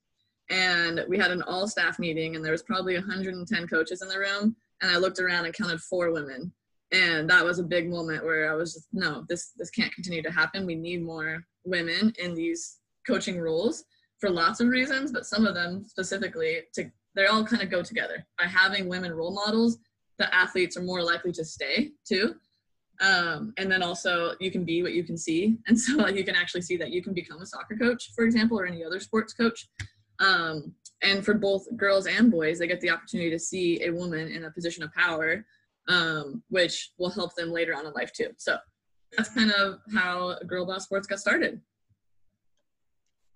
and 0.48 1.04
we 1.08 1.18
had 1.18 1.32
an 1.32 1.42
all 1.42 1.66
staff 1.66 1.98
meeting, 1.98 2.36
and 2.36 2.44
there 2.44 2.52
was 2.52 2.62
probably 2.62 2.94
110 2.94 3.66
coaches 3.66 4.00
in 4.00 4.08
the 4.08 4.18
room. 4.18 4.54
And 4.80 4.90
I 4.90 4.96
looked 4.96 5.18
around 5.18 5.44
and 5.44 5.54
counted 5.54 5.80
four 5.80 6.12
women, 6.12 6.52
and 6.92 7.28
that 7.28 7.44
was 7.44 7.58
a 7.58 7.64
big 7.64 7.90
moment 7.90 8.24
where 8.24 8.50
I 8.50 8.54
was 8.54 8.74
just, 8.74 8.86
no, 8.92 9.24
this 9.28 9.52
this 9.56 9.70
can't 9.70 9.92
continue 9.92 10.22
to 10.22 10.30
happen. 10.30 10.66
We 10.66 10.76
need 10.76 11.02
more 11.02 11.44
women 11.64 12.12
in 12.18 12.34
these 12.34 12.78
coaching 13.04 13.40
roles 13.40 13.84
for 14.20 14.30
lots 14.30 14.60
of 14.60 14.68
reasons, 14.68 15.10
but 15.10 15.26
some 15.26 15.46
of 15.46 15.54
them 15.54 15.82
specifically 15.84 16.60
to 16.74 16.90
they 17.16 17.26
all 17.26 17.44
kind 17.44 17.62
of 17.62 17.70
go 17.70 17.82
together. 17.82 18.24
By 18.38 18.44
having 18.44 18.88
women 18.88 19.12
role 19.12 19.34
models, 19.34 19.78
the 20.18 20.32
athletes 20.32 20.76
are 20.76 20.82
more 20.82 21.02
likely 21.02 21.32
to 21.32 21.44
stay 21.44 21.90
too 22.06 22.36
um, 23.00 23.54
and 23.56 23.70
then 23.70 23.82
also 23.82 24.34
you 24.40 24.50
can 24.50 24.64
be 24.64 24.82
what 24.82 24.92
you 24.92 25.04
can 25.04 25.16
see. 25.16 25.58
And 25.66 25.78
so 25.78 26.08
you 26.08 26.24
can 26.24 26.36
actually 26.36 26.62
see 26.62 26.76
that 26.76 26.90
you 26.90 27.02
can 27.02 27.14
become 27.14 27.40
a 27.40 27.46
soccer 27.46 27.76
coach, 27.76 28.10
for 28.14 28.24
example, 28.24 28.58
or 28.58 28.66
any 28.66 28.84
other 28.84 29.00
sports 29.00 29.32
coach. 29.32 29.68
Um, 30.18 30.74
and 31.02 31.24
for 31.24 31.34
both 31.34 31.64
girls 31.76 32.06
and 32.06 32.30
boys, 32.30 32.58
they 32.58 32.66
get 32.66 32.80
the 32.80 32.90
opportunity 32.90 33.30
to 33.30 33.38
see 33.38 33.82
a 33.84 33.90
woman 33.90 34.28
in 34.30 34.44
a 34.44 34.50
position 34.50 34.82
of 34.82 34.92
power, 34.92 35.46
um, 35.88 36.42
which 36.50 36.90
will 36.98 37.10
help 37.10 37.34
them 37.34 37.50
later 37.50 37.74
on 37.74 37.86
in 37.86 37.92
life 37.92 38.12
too. 38.12 38.30
So 38.36 38.58
that's 39.16 39.30
kind 39.30 39.50
of 39.52 39.78
how 39.94 40.38
Girl 40.46 40.66
Boss 40.66 40.84
Sports 40.84 41.06
got 41.06 41.20
started. 41.20 41.60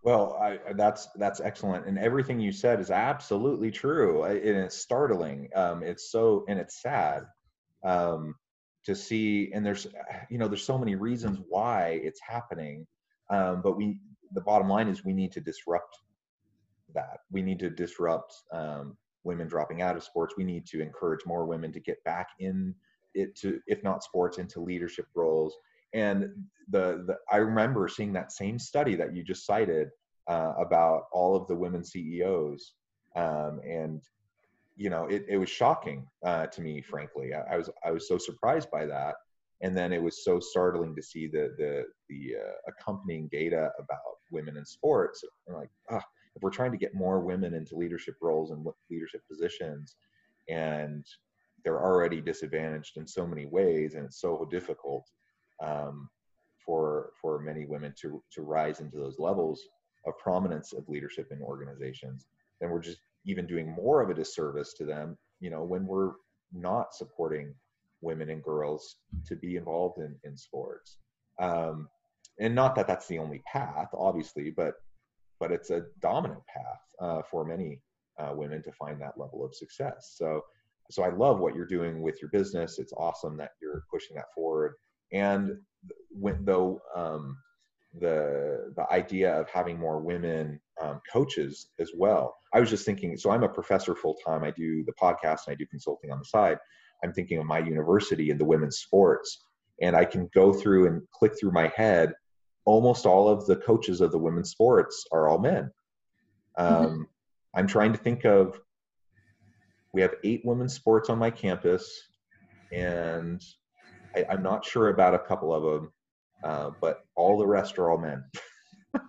Well, 0.02 0.38
I, 0.38 0.58
that's 0.74 1.08
that's 1.16 1.40
excellent, 1.40 1.86
and 1.86 1.98
everything 1.98 2.38
you 2.38 2.52
said 2.52 2.78
is 2.78 2.90
absolutely 2.90 3.70
true, 3.70 4.24
and 4.24 4.36
it's 4.38 4.76
startling. 4.76 5.48
Um, 5.54 5.82
it's 5.82 6.10
so 6.10 6.44
and 6.46 6.58
it's 6.58 6.82
sad. 6.82 7.24
Um, 7.82 8.34
to 8.84 8.94
see 8.94 9.50
and 9.52 9.64
there's 9.64 9.86
you 10.30 10.38
know 10.38 10.48
there's 10.48 10.64
so 10.64 10.78
many 10.78 10.94
reasons 10.94 11.38
why 11.48 12.00
it's 12.02 12.20
happening 12.20 12.86
um, 13.30 13.62
but 13.62 13.76
we 13.76 13.98
the 14.32 14.40
bottom 14.40 14.68
line 14.68 14.88
is 14.88 15.04
we 15.04 15.12
need 15.12 15.32
to 15.32 15.40
disrupt 15.40 15.98
that. 16.94 17.20
We 17.30 17.42
need 17.42 17.58
to 17.60 17.70
disrupt 17.70 18.34
um, 18.52 18.96
women 19.24 19.48
dropping 19.48 19.82
out 19.82 19.96
of 19.96 20.04
sports. 20.04 20.34
We 20.36 20.44
need 20.44 20.66
to 20.66 20.80
encourage 20.80 21.26
more 21.26 21.46
women 21.46 21.72
to 21.72 21.80
get 21.80 22.02
back 22.04 22.28
in 22.38 22.74
it 23.14 23.36
to 23.36 23.60
if 23.66 23.82
not 23.84 24.02
sports 24.02 24.38
into 24.38 24.60
leadership 24.60 25.06
roles. 25.14 25.56
And 25.92 26.30
the, 26.68 27.04
the 27.06 27.16
i 27.30 27.36
remember 27.36 27.86
seeing 27.88 28.12
that 28.14 28.32
same 28.32 28.58
study 28.58 28.96
that 28.96 29.14
you 29.14 29.22
just 29.22 29.46
cited 29.46 29.88
uh, 30.28 30.54
about 30.58 31.02
all 31.12 31.36
of 31.36 31.46
the 31.46 31.54
women 31.54 31.84
ceos 31.84 32.72
um, 33.14 33.60
and 33.64 34.02
you 34.76 34.90
know 34.90 35.06
it, 35.06 35.24
it 35.28 35.36
was 35.36 35.48
shocking 35.48 36.06
uh, 36.24 36.46
to 36.46 36.60
me 36.60 36.80
frankly. 36.82 37.32
I, 37.34 37.54
I, 37.54 37.56
was 37.56 37.70
i 37.84 37.90
was 37.90 38.08
so 38.08 38.18
surprised 38.18 38.70
by 38.70 38.86
that. 38.86 39.14
And 39.62 39.74
then 39.76 39.92
it 39.92 40.02
was 40.02 40.24
so 40.24 40.40
startling 40.40 40.94
to 40.96 41.02
see 41.02 41.26
the 41.26 41.54
the 41.58 41.84
the 42.08 42.34
uh, 42.44 42.52
accompanying 42.68 43.28
data 43.30 43.70
about 43.78 44.18
women 44.30 44.56
in 44.56 44.66
sports. 44.66 45.22
And 45.46 45.56
like 45.56 45.70
ah, 45.90 46.04
if 46.36 46.42
we're 46.42 46.50
trying 46.50 46.72
to 46.72 46.78
get 46.78 46.94
more 46.94 47.20
women 47.20 47.54
into 47.54 47.76
leadership 47.76 48.16
roles 48.20 48.50
and 48.50 48.66
leadership 48.90 49.22
positions 49.30 49.96
and 50.48 51.06
they're 51.64 51.82
already 51.82 52.20
disadvantaged 52.20 52.96
in 52.96 53.06
so 53.06 53.26
many 53.26 53.46
ways 53.46 53.94
and 53.94 54.04
it's 54.04 54.20
so 54.20 54.46
difficult 54.50 55.08
um, 55.62 56.08
for 56.64 57.10
for 57.20 57.40
many 57.40 57.64
women 57.66 57.94
to 58.00 58.22
to 58.32 58.42
rise 58.42 58.80
into 58.80 58.98
those 58.98 59.18
levels 59.18 59.62
of 60.06 60.18
prominence 60.18 60.72
of 60.72 60.88
leadership 60.88 61.28
in 61.30 61.40
organizations 61.40 62.26
then 62.60 62.70
we're 62.70 62.80
just 62.80 62.98
even 63.26 63.46
doing 63.46 63.70
more 63.70 64.02
of 64.02 64.10
a 64.10 64.14
disservice 64.14 64.74
to 64.74 64.84
them 64.84 65.16
you 65.40 65.50
know 65.50 65.62
when 65.62 65.86
we're 65.86 66.12
not 66.52 66.94
supporting 66.94 67.54
women 68.00 68.30
and 68.30 68.42
girls 68.42 68.96
to 69.26 69.34
be 69.36 69.56
involved 69.56 69.98
in 69.98 70.14
in 70.24 70.36
sports. 70.36 70.98
Um, 71.40 71.88
and 72.38 72.54
not 72.54 72.74
that 72.74 72.86
that's 72.86 73.06
the 73.06 73.18
only 73.18 73.42
path 73.46 73.88
obviously 73.92 74.50
but 74.50 74.74
but 75.40 75.50
it's 75.52 75.70
a 75.70 75.84
dominant 76.00 76.40
path 76.46 76.82
uh, 77.00 77.22
for 77.30 77.44
many 77.44 77.80
uh, 78.18 78.32
women 78.34 78.62
to 78.62 78.72
find 78.72 79.00
that 79.00 79.18
level 79.18 79.44
of 79.44 79.54
success. 79.54 80.14
So 80.16 80.42
so 80.90 81.02
i 81.02 81.08
love 81.08 81.38
what 81.40 81.54
you're 81.54 81.66
doing 81.66 82.02
with 82.02 82.20
your 82.20 82.30
business. 82.30 82.78
It's 82.78 82.92
awesome 82.96 83.36
that 83.38 83.52
you're 83.60 83.84
pushing 83.90 84.16
that 84.16 84.32
forward. 84.34 84.74
And 85.12 85.58
when 86.10 86.44
though 86.44 86.80
um, 86.94 87.36
the 88.00 88.72
the 88.76 88.86
idea 88.92 89.32
of 89.40 89.48
having 89.48 89.78
more 89.78 90.00
women 90.00 90.60
um, 90.82 91.00
coaches 91.10 91.68
as 91.78 91.90
well. 91.96 92.36
I 92.52 92.60
was 92.60 92.70
just 92.70 92.84
thinking. 92.84 93.16
So 93.16 93.30
I'm 93.30 93.42
a 93.42 93.48
professor 93.48 93.94
full 93.94 94.16
time. 94.26 94.44
I 94.44 94.50
do 94.50 94.84
the 94.84 94.92
podcast 95.00 95.46
and 95.46 95.52
I 95.52 95.54
do 95.54 95.66
consulting 95.66 96.10
on 96.10 96.18
the 96.18 96.24
side. 96.24 96.58
I'm 97.02 97.12
thinking 97.12 97.38
of 97.38 97.46
my 97.46 97.58
university 97.58 98.30
and 98.30 98.40
the 98.40 98.44
women's 98.44 98.78
sports, 98.78 99.44
and 99.82 99.96
I 99.96 100.04
can 100.04 100.28
go 100.34 100.52
through 100.52 100.86
and 100.86 101.02
click 101.12 101.32
through 101.38 101.52
my 101.52 101.72
head. 101.76 102.12
Almost 102.64 103.04
all 103.04 103.28
of 103.28 103.46
the 103.46 103.56
coaches 103.56 104.00
of 104.00 104.10
the 104.10 104.18
women's 104.18 104.50
sports 104.50 105.04
are 105.12 105.28
all 105.28 105.38
men. 105.38 105.70
Mm-hmm. 106.58 106.74
Um, 106.74 106.86
mm-hmm. 106.86 107.02
I'm 107.54 107.66
trying 107.66 107.92
to 107.92 107.98
think 107.98 108.24
of. 108.24 108.60
We 109.92 110.02
have 110.02 110.14
eight 110.24 110.42
women's 110.44 110.74
sports 110.74 111.08
on 111.08 111.18
my 111.18 111.30
campus, 111.30 112.08
and 112.72 113.40
I, 114.16 114.24
I'm 114.28 114.42
not 114.42 114.64
sure 114.64 114.88
about 114.88 115.14
a 115.14 115.20
couple 115.20 115.54
of 115.54 115.62
them 115.62 115.92
uh, 116.44 116.70
but 116.80 117.06
all 117.16 117.38
the 117.38 117.46
rest 117.46 117.78
are 117.78 117.90
all 117.90 117.98
men. 117.98 118.22
yeah, 118.94 119.00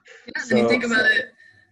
so, 0.42 0.56
and 0.56 0.64
you 0.64 0.70
think 0.70 0.86
about 0.86 1.06
it, 1.06 1.26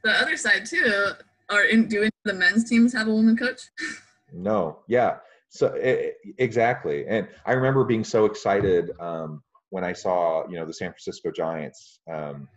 the 0.04 0.12
other 0.12 0.38
side 0.38 0.66
too. 0.66 1.12
Are 1.50 1.66
in 1.66 1.88
doing 1.88 2.10
the 2.24 2.34
men's 2.34 2.68
teams 2.70 2.94
have 2.94 3.08
a 3.08 3.14
woman 3.14 3.38
coach? 3.38 3.62
no, 4.34 4.80
yeah. 4.88 5.18
So 5.50 5.68
it, 5.68 6.16
exactly, 6.38 7.06
and 7.08 7.28
I 7.46 7.54
remember 7.54 7.84
being 7.84 8.04
so 8.04 8.26
excited 8.26 8.92
um, 9.00 9.44
when 9.70 9.84
I 9.84 9.94
saw 9.94 10.48
you 10.50 10.56
know 10.56 10.66
the 10.66 10.74
San 10.74 10.90
Francisco 10.90 11.32
Giants 11.32 12.00
um, 12.12 12.48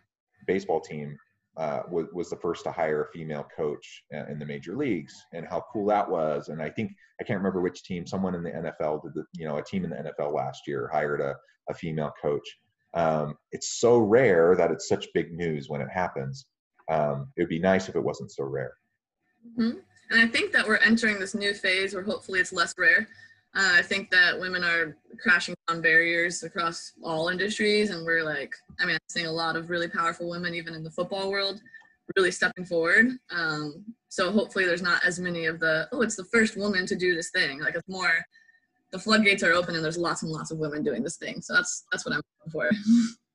baseball 0.46 0.80
team 0.80 1.18
uh, 1.56 1.82
was, 1.90 2.06
was 2.12 2.30
the 2.30 2.36
first 2.36 2.64
to 2.64 2.72
hire 2.72 3.04
a 3.04 3.12
female 3.12 3.46
coach 3.54 4.04
uh, 4.14 4.26
in 4.26 4.38
the 4.38 4.46
major 4.46 4.76
leagues 4.76 5.14
and 5.32 5.46
how 5.48 5.64
cool 5.72 5.86
that 5.86 6.08
was. 6.08 6.48
And 6.48 6.62
I 6.62 6.68
think, 6.68 6.92
I 7.18 7.24
can't 7.24 7.38
remember 7.38 7.62
which 7.62 7.82
team, 7.82 8.06
someone 8.06 8.34
in 8.34 8.42
the 8.42 8.50
NFL 8.50 9.02
did 9.02 9.14
the, 9.14 9.24
you 9.32 9.46
know, 9.46 9.56
a 9.56 9.64
team 9.64 9.84
in 9.84 9.90
the 9.90 9.96
NFL 9.96 10.34
last 10.34 10.66
year 10.66 10.90
hired 10.92 11.22
a, 11.22 11.34
a 11.70 11.74
female 11.74 12.12
coach 12.20 12.46
um, 12.96 13.36
it's 13.52 13.78
so 13.78 13.98
rare 13.98 14.56
that 14.56 14.70
it's 14.70 14.88
such 14.88 15.06
big 15.14 15.32
news 15.32 15.68
when 15.68 15.82
it 15.82 15.90
happens. 15.92 16.46
Um, 16.90 17.32
it 17.36 17.42
would 17.42 17.48
be 17.48 17.58
nice 17.58 17.88
if 17.88 17.96
it 17.96 18.02
wasn't 18.02 18.32
so 18.32 18.44
rare. 18.44 18.74
Mm-hmm. 19.46 19.78
And 20.10 20.20
I 20.20 20.26
think 20.26 20.52
that 20.52 20.66
we're 20.66 20.76
entering 20.76 21.18
this 21.18 21.34
new 21.34 21.52
phase 21.52 21.94
where 21.94 22.02
hopefully 22.02 22.40
it's 22.40 22.52
less 22.52 22.74
rare. 22.78 23.08
Uh, 23.54 23.72
I 23.74 23.82
think 23.82 24.10
that 24.10 24.38
women 24.38 24.62
are 24.62 24.96
crashing 25.18 25.54
down 25.66 25.80
barriers 25.80 26.42
across 26.42 26.92
all 27.02 27.28
industries, 27.28 27.90
and 27.90 28.04
we're 28.04 28.22
like, 28.22 28.54
I 28.78 28.84
mean, 28.84 28.96
I'm 28.96 29.00
seeing 29.08 29.26
a 29.26 29.32
lot 29.32 29.56
of 29.56 29.70
really 29.70 29.88
powerful 29.88 30.28
women, 30.28 30.54
even 30.54 30.74
in 30.74 30.84
the 30.84 30.90
football 30.90 31.30
world, 31.30 31.60
really 32.16 32.30
stepping 32.30 32.66
forward. 32.66 33.12
Um, 33.30 33.84
so 34.10 34.30
hopefully, 34.30 34.66
there's 34.66 34.82
not 34.82 35.02
as 35.04 35.18
many 35.18 35.46
of 35.46 35.58
the, 35.58 35.88
oh, 35.92 36.02
it's 36.02 36.16
the 36.16 36.24
first 36.24 36.56
woman 36.58 36.86
to 36.86 36.96
do 36.96 37.14
this 37.14 37.30
thing. 37.30 37.60
Like, 37.60 37.74
it's 37.74 37.88
more, 37.88 38.12
the 38.92 38.98
floodgates 38.98 39.42
are 39.42 39.52
open 39.52 39.74
and 39.74 39.82
there's 39.82 39.98
lots 39.98 40.22
and 40.22 40.30
lots 40.30 40.50
of 40.50 40.58
women 40.58 40.82
doing 40.82 41.02
this 41.02 41.16
thing. 41.16 41.40
So 41.40 41.54
that's 41.54 41.86
that's 41.90 42.04
what 42.04 42.14
I'm 42.14 42.22
for. 42.52 42.70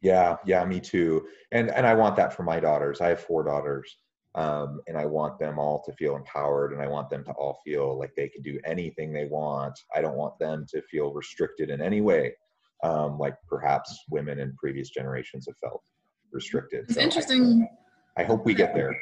Yeah, 0.00 0.36
yeah, 0.46 0.64
me 0.64 0.80
too. 0.80 1.26
And 1.52 1.70
and 1.70 1.86
I 1.86 1.94
want 1.94 2.16
that 2.16 2.32
for 2.32 2.42
my 2.42 2.60
daughters. 2.60 3.00
I 3.00 3.08
have 3.08 3.20
four 3.20 3.44
daughters. 3.44 3.96
Um, 4.34 4.80
and 4.86 4.96
I 4.96 5.04
want 5.04 5.38
them 5.40 5.58
all 5.58 5.82
to 5.82 5.92
feel 5.94 6.14
empowered 6.14 6.72
and 6.72 6.80
I 6.80 6.86
want 6.86 7.10
them 7.10 7.24
to 7.24 7.32
all 7.32 7.58
feel 7.64 7.98
like 7.98 8.12
they 8.14 8.28
can 8.28 8.42
do 8.42 8.60
anything 8.64 9.12
they 9.12 9.24
want. 9.24 9.76
I 9.96 10.00
don't 10.00 10.16
want 10.16 10.38
them 10.38 10.64
to 10.68 10.82
feel 10.82 11.12
restricted 11.12 11.70
in 11.70 11.80
any 11.80 12.02
way, 12.02 12.34
um, 12.84 13.18
like 13.18 13.34
perhaps 13.48 13.98
women 14.10 14.38
in 14.38 14.54
previous 14.56 14.90
generations 14.90 15.46
have 15.48 15.56
felt 15.58 15.82
restricted. 16.30 16.84
It's 16.84 16.94
so 16.94 17.00
interesting. 17.00 17.68
I, 18.16 18.22
I 18.22 18.24
hope 18.24 18.44
we 18.44 18.54
get 18.54 18.74
there. 18.74 19.00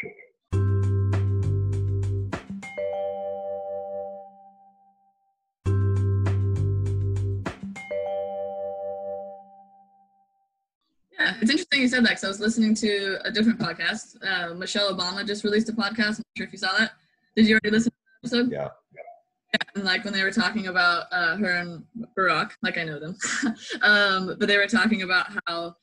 You 11.87 11.91
said 11.91 12.05
that 12.05 12.11
because 12.11 12.25
I 12.25 12.29
was 12.29 12.41
listening 12.41 12.75
to 12.75 13.19
a 13.25 13.31
different 13.31 13.61
podcast. 13.61 14.17
Uh, 14.21 14.55
Michelle 14.55 14.93
Obama 14.93 15.25
just 15.25 15.45
released 15.45 15.69
a 15.69 15.73
podcast. 15.73 16.19
I'm 16.19 16.25
not 16.27 16.37
sure 16.37 16.47
if 16.47 16.53
you 16.53 16.59
saw 16.59 16.77
that. 16.77 16.91
Did 17.37 17.47
you 17.47 17.55
already 17.55 17.71
listen 17.71 17.93
to 17.93 17.97
the 17.97 18.27
episode? 18.27 18.51
Yeah. 18.51 18.71
yeah. 18.93 19.61
And 19.77 19.85
like 19.85 20.05
when 20.05 20.13
they 20.13 20.25
were 20.25 20.33
talking 20.33 20.67
about 20.67 21.05
uh, 21.13 21.37
her 21.37 21.53
and 21.53 21.85
Barack, 22.19 22.51
like 22.61 22.77
I 22.77 22.83
know 22.83 22.99
them, 22.99 23.17
um, 23.83 24.35
but 24.37 24.49
they 24.49 24.57
were 24.57 24.67
talking 24.67 25.03
about 25.03 25.27
how, 25.47 25.77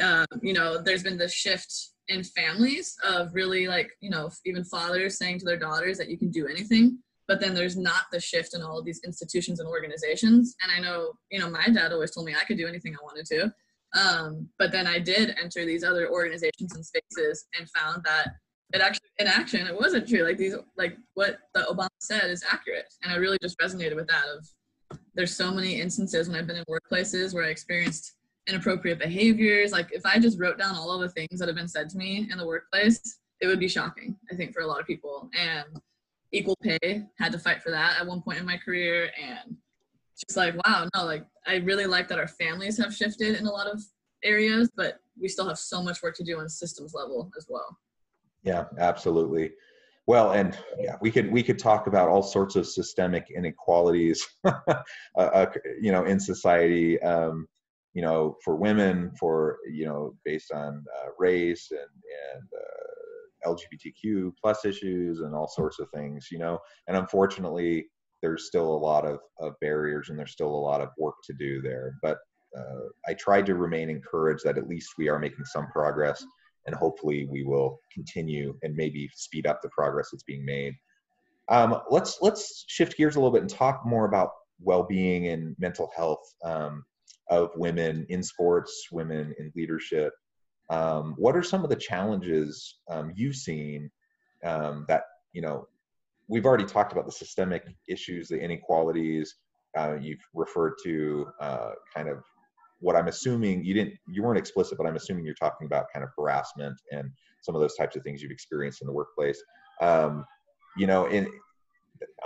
um, 0.00 0.24
you 0.40 0.54
know, 0.54 0.80
there's 0.80 1.02
been 1.02 1.18
this 1.18 1.34
shift 1.34 1.90
in 2.08 2.24
families 2.24 2.96
of 3.06 3.34
really 3.34 3.68
like, 3.68 3.90
you 4.00 4.08
know, 4.08 4.30
even 4.46 4.64
fathers 4.64 5.18
saying 5.18 5.40
to 5.40 5.44
their 5.44 5.58
daughters 5.58 5.98
that 5.98 6.08
you 6.08 6.16
can 6.16 6.30
do 6.30 6.46
anything 6.46 6.98
but 7.26 7.40
then 7.40 7.54
there's 7.54 7.76
not 7.76 8.02
the 8.12 8.20
shift 8.20 8.54
in 8.54 8.60
all 8.60 8.78
of 8.78 8.84
these 8.84 9.00
institutions 9.02 9.58
and 9.58 9.66
organizations 9.66 10.54
and 10.62 10.70
i 10.70 10.78
know 10.78 11.12
you 11.30 11.38
know 11.38 11.48
my 11.48 11.66
dad 11.68 11.90
always 11.90 12.10
told 12.10 12.26
me 12.26 12.34
i 12.38 12.44
could 12.44 12.58
do 12.58 12.66
anything 12.66 12.94
i 12.94 13.02
wanted 13.02 13.24
to 13.24 13.50
um, 13.94 14.48
but 14.58 14.72
then 14.72 14.86
I 14.86 14.98
did 14.98 15.36
enter 15.40 15.64
these 15.64 15.84
other 15.84 16.10
organizations 16.10 16.74
and 16.74 16.84
spaces 16.84 17.46
and 17.58 17.68
found 17.70 18.02
that 18.04 18.34
it 18.72 18.80
actually 18.80 19.10
in 19.18 19.26
action 19.26 19.66
it 19.66 19.74
wasn't 19.74 20.08
true. 20.08 20.24
Like 20.24 20.36
these 20.36 20.56
like 20.76 20.96
what 21.14 21.38
the 21.54 21.60
Obama 21.62 21.88
said 22.00 22.30
is 22.30 22.44
accurate. 22.50 22.86
And 23.02 23.12
I 23.12 23.16
really 23.16 23.38
just 23.40 23.58
resonated 23.58 23.94
with 23.94 24.08
that 24.08 24.24
of 24.36 24.98
there's 25.14 25.36
so 25.36 25.52
many 25.52 25.80
instances 25.80 26.28
when 26.28 26.38
I've 26.38 26.46
been 26.46 26.56
in 26.56 26.64
workplaces 26.64 27.34
where 27.34 27.44
I 27.44 27.48
experienced 27.48 28.16
inappropriate 28.48 28.98
behaviors. 28.98 29.70
Like 29.70 29.92
if 29.92 30.04
I 30.04 30.18
just 30.18 30.40
wrote 30.40 30.58
down 30.58 30.74
all 30.74 30.92
of 30.92 31.00
the 31.00 31.08
things 31.08 31.38
that 31.38 31.48
have 31.48 31.56
been 31.56 31.68
said 31.68 31.88
to 31.90 31.96
me 31.96 32.28
in 32.30 32.38
the 32.38 32.46
workplace, 32.46 33.18
it 33.40 33.46
would 33.46 33.60
be 33.60 33.68
shocking, 33.68 34.16
I 34.30 34.34
think, 34.34 34.52
for 34.52 34.62
a 34.62 34.66
lot 34.66 34.80
of 34.80 34.86
people. 34.86 35.30
And 35.38 35.66
equal 36.32 36.56
pay 36.56 37.04
had 37.18 37.32
to 37.32 37.38
fight 37.38 37.62
for 37.62 37.70
that 37.70 38.00
at 38.00 38.06
one 38.06 38.22
point 38.22 38.38
in 38.38 38.46
my 38.46 38.56
career 38.56 39.10
and 39.22 39.56
just 40.16 40.36
like 40.36 40.54
wow 40.64 40.88
no 40.94 41.04
like 41.04 41.24
i 41.46 41.56
really 41.56 41.86
like 41.86 42.08
that 42.08 42.18
our 42.18 42.28
families 42.28 42.78
have 42.78 42.94
shifted 42.94 43.36
in 43.36 43.46
a 43.46 43.50
lot 43.50 43.66
of 43.66 43.82
areas 44.24 44.70
but 44.76 45.00
we 45.20 45.28
still 45.28 45.46
have 45.46 45.58
so 45.58 45.82
much 45.82 46.02
work 46.02 46.16
to 46.16 46.24
do 46.24 46.38
on 46.38 46.48
systems 46.48 46.94
level 46.94 47.30
as 47.36 47.46
well. 47.48 47.76
Yeah 48.42 48.64
absolutely. 48.78 49.52
Well 50.06 50.32
and 50.32 50.58
yeah 50.78 50.96
we 51.00 51.10
could 51.10 51.30
we 51.30 51.42
could 51.42 51.58
talk 51.58 51.86
about 51.86 52.08
all 52.08 52.22
sorts 52.22 52.56
of 52.56 52.66
systemic 52.66 53.28
inequalities 53.34 54.26
uh, 54.44 54.82
uh, 55.16 55.46
you 55.80 55.92
know 55.92 56.04
in 56.04 56.20
society 56.20 57.00
um, 57.02 57.46
you 57.94 58.02
know 58.02 58.36
for 58.44 58.56
women 58.56 59.12
for 59.18 59.58
you 59.70 59.86
know 59.86 60.14
based 60.24 60.52
on 60.52 60.84
uh, 60.98 61.08
race 61.18 61.70
and 61.70 61.80
and 62.34 62.48
uh, 62.54 63.50
lgbtq 63.50 64.32
plus 64.40 64.64
issues 64.64 65.20
and 65.20 65.34
all 65.34 65.48
sorts 65.48 65.78
of 65.78 65.88
things 65.90 66.28
you 66.30 66.38
know? 66.38 66.58
And 66.86 66.96
unfortunately 66.96 67.86
there's 68.24 68.46
still 68.46 68.74
a 68.74 68.84
lot 68.90 69.04
of, 69.04 69.18
of 69.38 69.52
barriers 69.60 70.08
and 70.08 70.18
there's 70.18 70.32
still 70.32 70.48
a 70.48 70.66
lot 70.70 70.80
of 70.80 70.88
work 70.96 71.16
to 71.24 71.34
do 71.34 71.60
there. 71.60 71.94
But 72.00 72.16
uh, 72.56 72.88
I 73.06 73.12
tried 73.12 73.44
to 73.46 73.54
remain 73.54 73.90
encouraged 73.90 74.44
that 74.44 74.56
at 74.56 74.66
least 74.66 74.94
we 74.96 75.10
are 75.10 75.18
making 75.18 75.44
some 75.44 75.66
progress 75.66 76.24
and 76.66 76.74
hopefully 76.74 77.28
we 77.30 77.44
will 77.44 77.78
continue 77.92 78.56
and 78.62 78.74
maybe 78.74 79.10
speed 79.14 79.46
up 79.46 79.60
the 79.60 79.68
progress 79.68 80.08
that's 80.10 80.22
being 80.22 80.42
made. 80.42 80.74
Um, 81.50 81.78
let's 81.90 82.16
let's 82.22 82.64
shift 82.66 82.96
gears 82.96 83.16
a 83.16 83.18
little 83.18 83.30
bit 83.30 83.42
and 83.42 83.50
talk 83.50 83.84
more 83.84 84.06
about 84.06 84.30
well-being 84.58 85.28
and 85.28 85.54
mental 85.58 85.90
health 85.94 86.24
um, 86.42 86.82
of 87.28 87.50
women 87.56 88.06
in 88.08 88.22
sports, 88.22 88.88
women 88.90 89.34
in 89.38 89.52
leadership. 89.54 90.14
Um, 90.70 91.14
what 91.18 91.36
are 91.36 91.42
some 91.42 91.62
of 91.62 91.68
the 91.68 91.76
challenges 91.76 92.78
um, 92.88 93.12
you've 93.14 93.36
seen 93.36 93.90
um, 94.42 94.86
that 94.88 95.02
you 95.34 95.42
know 95.42 95.68
we've 96.28 96.46
already 96.46 96.64
talked 96.64 96.92
about 96.92 97.06
the 97.06 97.12
systemic 97.12 97.64
issues, 97.88 98.28
the 98.28 98.40
inequalities. 98.40 99.36
Uh, 99.76 99.96
you've 100.00 100.20
referred 100.34 100.74
to 100.84 101.26
uh, 101.40 101.70
kind 101.94 102.08
of 102.08 102.22
what 102.80 102.96
I'm 102.96 103.08
assuming 103.08 103.64
you 103.64 103.74
didn't, 103.74 103.94
you 104.08 104.22
weren't 104.22 104.38
explicit, 104.38 104.78
but 104.78 104.86
I'm 104.86 104.96
assuming 104.96 105.24
you're 105.24 105.34
talking 105.34 105.66
about 105.66 105.86
kind 105.92 106.04
of 106.04 106.10
harassment 106.18 106.76
and 106.92 107.10
some 107.42 107.54
of 107.54 107.60
those 107.60 107.74
types 107.74 107.96
of 107.96 108.02
things 108.02 108.22
you've 108.22 108.30
experienced 108.30 108.82
in 108.82 108.86
the 108.86 108.92
workplace. 108.92 109.42
um, 109.80 110.24
you 110.76 110.86
know, 110.86 111.06
and 111.06 111.28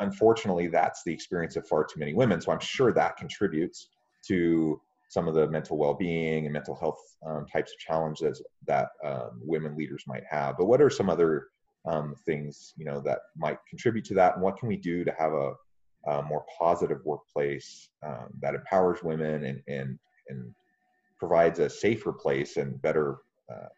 unfortunately, 0.00 0.68
that's 0.68 1.02
the 1.04 1.12
experience 1.12 1.56
of 1.56 1.66
far 1.66 1.84
too 1.84 1.98
many 1.98 2.14
women. 2.14 2.40
So 2.40 2.52
I'm 2.52 2.60
sure 2.60 2.92
that 2.92 3.16
contributes 3.16 3.88
to 4.28 4.80
some 5.08 5.28
of 5.28 5.34
the 5.34 5.48
mental 5.48 5.78
well-being 5.78 6.44
and 6.44 6.52
mental 6.52 6.74
health 6.74 7.00
um, 7.26 7.46
types 7.46 7.72
of 7.72 7.78
challenges 7.78 8.42
that 8.66 8.88
um, 9.04 9.40
women 9.42 9.76
leaders 9.76 10.04
might 10.06 10.24
have. 10.28 10.56
But 10.58 10.66
what 10.66 10.80
are 10.80 10.90
some 10.90 11.08
other 11.08 11.48
um, 11.86 12.14
things 12.26 12.74
you 12.76 12.84
know 12.84 13.00
that 13.00 13.20
might 13.36 13.58
contribute 13.68 14.04
to 14.06 14.14
that, 14.14 14.34
and 14.34 14.42
what 14.42 14.58
can 14.58 14.68
we 14.68 14.76
do 14.76 15.04
to 15.04 15.12
have 15.18 15.32
a, 15.32 15.52
a 16.10 16.22
more 16.22 16.44
positive 16.58 16.98
workplace 17.04 17.90
um, 18.06 18.28
that 18.40 18.54
empowers 18.54 19.02
women 19.02 19.44
and 19.44 19.62
and 19.68 19.98
and 20.28 20.54
provides 21.18 21.58
a 21.58 21.68
safer 21.68 22.12
place 22.12 22.56
and 22.56 22.80
better 22.82 23.18
uh, 23.50 23.68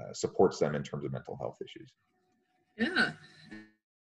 uh, 0.00 0.12
supports 0.12 0.58
them 0.58 0.74
in 0.74 0.82
terms 0.82 1.04
of 1.04 1.12
mental 1.12 1.36
health 1.36 1.56
issues? 1.64 1.92
Yeah, 2.76 3.12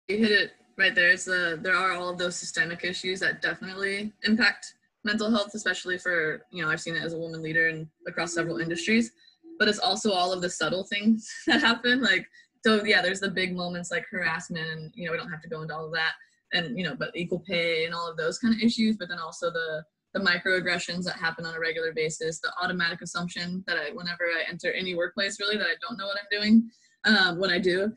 you 0.08 0.17
hit 0.17 0.31
it 0.31 0.51
right 0.77 0.96
there. 0.96 1.10
It's 1.10 1.25
the 1.25 1.60
there 1.62 1.75
are 1.75 1.93
all 1.93 2.10
of 2.10 2.17
those 2.17 2.36
systemic 2.36 2.84
issues 2.84 3.20
that 3.20 3.41
definitely 3.41 4.13
impact 4.24 4.75
mental 5.03 5.31
health, 5.31 5.51
especially 5.53 5.98
for, 5.98 6.46
you 6.51 6.63
know, 6.63 6.70
I've 6.70 6.81
seen 6.81 6.96
it 6.96 7.03
as 7.03 7.13
a 7.13 7.17
woman 7.17 7.41
leader 7.41 7.70
and 7.70 7.88
across 8.08 8.34
several 8.34 8.58
industries, 8.58 9.12
but 9.58 9.67
it's 9.67 9.79
also 9.79 10.12
all 10.12 10.31
of 10.31 10.41
the 10.41 10.50
subtle 10.50 10.84
things 10.84 11.29
that 11.48 11.62
happen. 11.62 12.01
Like, 12.01 12.27
so 12.63 12.84
yeah, 12.84 13.01
there's 13.01 13.20
the 13.20 13.30
big 13.30 13.56
moments 13.56 13.91
like 13.91 14.06
harassment 14.10 14.68
and, 14.68 14.91
you 14.94 15.06
know, 15.06 15.12
we 15.12 15.18
don't 15.18 15.32
have 15.32 15.41
to 15.41 15.50
go 15.50 15.62
into 15.62 15.75
all 15.75 15.86
of 15.86 15.94
that 15.94 16.13
and, 16.53 16.77
you 16.77 16.84
know, 16.84 16.96
but 16.96 17.15
equal 17.15 17.39
pay 17.39 17.86
and 17.86 17.94
all 17.94 18.10
of 18.10 18.18
those 18.18 18.38
kind 18.38 18.53
of 18.53 18.62
issues, 18.62 18.98
but 18.98 19.10
then 19.10 19.20
also 19.20 19.50
the, 19.50 19.84
the 20.13 20.20
microaggressions 20.20 21.03
that 21.06 21.15
happen 21.15 21.46
on 21.46 21.56
a 21.56 21.60
regular 21.60 21.94
basis, 21.94 22.39
the 22.39 22.51
automatic 22.62 23.01
assumption 23.01 23.63
that 23.68 23.77
I, 23.77 23.91
whenever 23.91 24.25
I 24.25 24.44
enter 24.50 24.72
any 24.72 24.94
workplace, 24.94 25.39
really, 25.39 25.58
that 25.58 25.65
I 25.65 25.75
don't 25.82 25.98
know 25.98 26.06
what 26.06 26.18
I'm 26.18 26.39
doing 26.39 26.70
um, 27.06 27.39
when 27.39 27.50
I 27.50 27.58
do. 27.58 27.91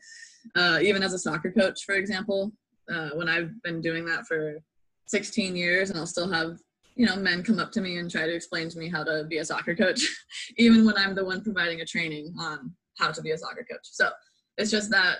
Uh, 0.55 0.79
even 0.81 1.03
as 1.03 1.13
a 1.13 1.19
soccer 1.19 1.51
coach, 1.51 1.83
for 1.85 1.95
example, 1.95 2.51
uh, 2.91 3.09
when 3.15 3.27
I've 3.27 3.51
been 3.63 3.81
doing 3.81 4.05
that 4.05 4.25
for 4.25 4.59
16 5.07 5.55
years 5.55 5.89
and 5.89 5.99
I'll 5.99 6.07
still 6.07 6.31
have 6.31 6.57
you 6.95 7.05
know, 7.05 7.15
men 7.17 7.43
come 7.43 7.59
up 7.59 7.71
to 7.73 7.81
me 7.81 7.97
and 7.97 8.09
try 8.09 8.25
to 8.25 8.33
explain 8.33 8.69
to 8.69 8.79
me 8.79 8.89
how 8.89 9.03
to 9.03 9.25
be 9.27 9.39
a 9.39 9.45
soccer 9.45 9.75
coach, 9.75 10.01
even 10.57 10.85
when 10.85 10.97
I'm 10.97 11.13
the 11.13 11.25
one 11.25 11.43
providing 11.43 11.81
a 11.81 11.85
training 11.85 12.33
on 12.39 12.73
how 12.97 13.11
to 13.11 13.21
be 13.21 13.31
a 13.31 13.37
soccer 13.37 13.65
coach. 13.69 13.81
So 13.83 14.09
it's 14.57 14.71
just 14.71 14.89
that 14.91 15.17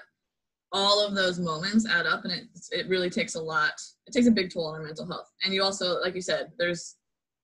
all 0.72 1.06
of 1.06 1.16
those 1.16 1.40
moments 1.40 1.88
add 1.88 2.06
up 2.06 2.26
and 2.26 2.34
it, 2.34 2.46
it 2.72 2.88
really 2.90 3.10
takes 3.10 3.36
a 3.36 3.42
lot. 3.42 3.74
It 4.08 4.12
takes 4.12 4.28
a 4.28 4.32
big 4.32 4.52
toll 4.54 4.68
on 4.68 4.76
our 4.76 4.84
mental 4.86 5.06
health. 5.06 5.32
And 5.44 5.54
you 5.54 5.64
also, 5.64 6.02
like 6.02 6.16
you 6.16 6.22
said, 6.22 6.52
there's, 6.58 6.96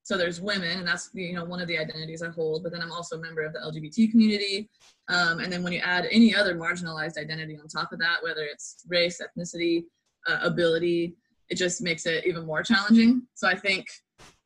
so 0.03 0.17
there's 0.17 0.41
women 0.41 0.79
and 0.79 0.87
that's, 0.87 1.09
you 1.13 1.33
know, 1.33 1.45
one 1.45 1.61
of 1.61 1.67
the 1.67 1.77
identities 1.77 2.23
I 2.23 2.29
hold, 2.29 2.63
but 2.63 2.71
then 2.71 2.81
I'm 2.81 2.91
also 2.91 3.17
a 3.17 3.21
member 3.21 3.43
of 3.43 3.53
the 3.53 3.59
LGBT 3.59 4.11
community. 4.11 4.69
Um, 5.07 5.39
and 5.39 5.53
then 5.53 5.63
when 5.63 5.73
you 5.73 5.79
add 5.79 6.07
any 6.11 6.35
other 6.35 6.55
marginalized 6.55 7.17
identity 7.17 7.57
on 7.57 7.67
top 7.67 7.93
of 7.93 7.99
that, 7.99 8.17
whether 8.21 8.43
it's 8.43 8.83
race, 8.89 9.21
ethnicity, 9.21 9.85
uh, 10.27 10.39
ability, 10.41 11.15
it 11.49 11.55
just 11.55 11.81
makes 11.81 12.05
it 12.05 12.25
even 12.25 12.45
more 12.45 12.63
challenging. 12.63 13.21
So 13.35 13.47
I 13.47 13.55
think 13.55 13.85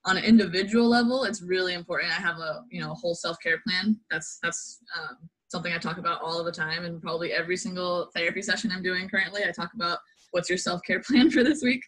on 0.05 0.17
an 0.17 0.23
individual 0.23 0.87
level, 0.87 1.23
it's 1.23 1.41
really 1.41 1.73
important. 1.73 2.11
I 2.11 2.21
have 2.21 2.37
a 2.37 2.63
you 2.69 2.81
know 2.81 2.91
a 2.91 2.95
whole 2.95 3.15
self 3.15 3.37
care 3.41 3.61
plan. 3.67 3.99
That's 4.11 4.39
that's 4.41 4.79
um, 4.97 5.17
something 5.47 5.73
I 5.73 5.77
talk 5.77 5.97
about 5.97 6.21
all 6.21 6.43
the 6.43 6.51
time, 6.51 6.85
and 6.85 7.01
probably 7.01 7.31
every 7.31 7.57
single 7.57 8.09
therapy 8.15 8.41
session 8.41 8.71
I'm 8.71 8.83
doing 8.83 9.07
currently, 9.09 9.43
I 9.43 9.51
talk 9.51 9.71
about 9.73 9.99
what's 10.31 10.49
your 10.49 10.57
self 10.57 10.81
care 10.85 10.99
plan 11.07 11.29
for 11.29 11.43
this 11.43 11.61
week, 11.63 11.83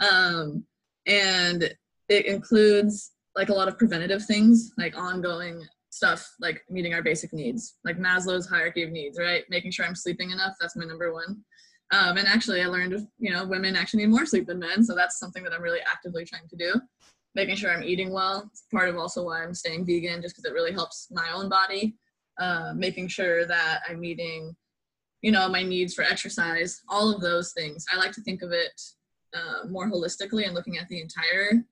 um, 0.00 0.64
and 1.06 1.74
it 2.08 2.26
includes 2.26 3.12
like 3.36 3.48
a 3.48 3.54
lot 3.54 3.68
of 3.68 3.78
preventative 3.78 4.24
things, 4.24 4.72
like 4.76 4.96
ongoing 4.96 5.64
stuff, 5.90 6.28
like 6.40 6.62
meeting 6.68 6.94
our 6.94 7.02
basic 7.02 7.32
needs, 7.32 7.76
like 7.84 7.98
Maslow's 7.98 8.48
hierarchy 8.48 8.82
of 8.82 8.90
needs, 8.90 9.18
right? 9.18 9.44
Making 9.48 9.70
sure 9.70 9.86
I'm 9.86 9.94
sleeping 9.94 10.30
enough. 10.30 10.54
That's 10.60 10.76
my 10.76 10.84
number 10.84 11.12
one. 11.12 11.44
Um, 11.92 12.16
and 12.16 12.26
actually, 12.26 12.62
I 12.62 12.66
learned, 12.66 13.06
you 13.18 13.32
know, 13.32 13.44
women 13.44 13.76
actually 13.76 14.04
need 14.04 14.12
more 14.12 14.26
sleep 14.26 14.46
than 14.46 14.60
men. 14.60 14.84
So 14.84 14.94
that's 14.94 15.18
something 15.18 15.42
that 15.44 15.52
I'm 15.52 15.62
really 15.62 15.80
actively 15.80 16.24
trying 16.24 16.48
to 16.48 16.56
do 16.56 16.80
making 17.34 17.56
sure 17.56 17.72
I'm 17.72 17.82
eating 17.82 18.12
well. 18.12 18.48
It's 18.50 18.64
part 18.72 18.88
of 18.88 18.96
also 18.96 19.24
why 19.24 19.42
I'm 19.42 19.54
staying 19.54 19.86
vegan, 19.86 20.22
just 20.22 20.34
because 20.34 20.50
it 20.50 20.54
really 20.54 20.72
helps 20.72 21.08
my 21.10 21.30
own 21.32 21.48
body. 21.48 21.96
Uh, 22.38 22.72
making 22.74 23.06
sure 23.06 23.44
that 23.44 23.80
I'm 23.86 24.00
meeting, 24.00 24.56
you 25.20 25.30
know, 25.30 25.46
my 25.48 25.62
needs 25.62 25.92
for 25.92 26.02
exercise, 26.02 26.80
all 26.88 27.14
of 27.14 27.20
those 27.20 27.52
things. 27.52 27.84
I 27.92 27.98
like 27.98 28.12
to 28.12 28.22
think 28.22 28.40
of 28.40 28.50
it 28.50 28.80
uh, 29.34 29.68
more 29.68 29.90
holistically 29.90 30.46
and 30.46 30.54
looking 30.54 30.78
at 30.78 30.88
the 30.88 31.00
entire 31.02 31.62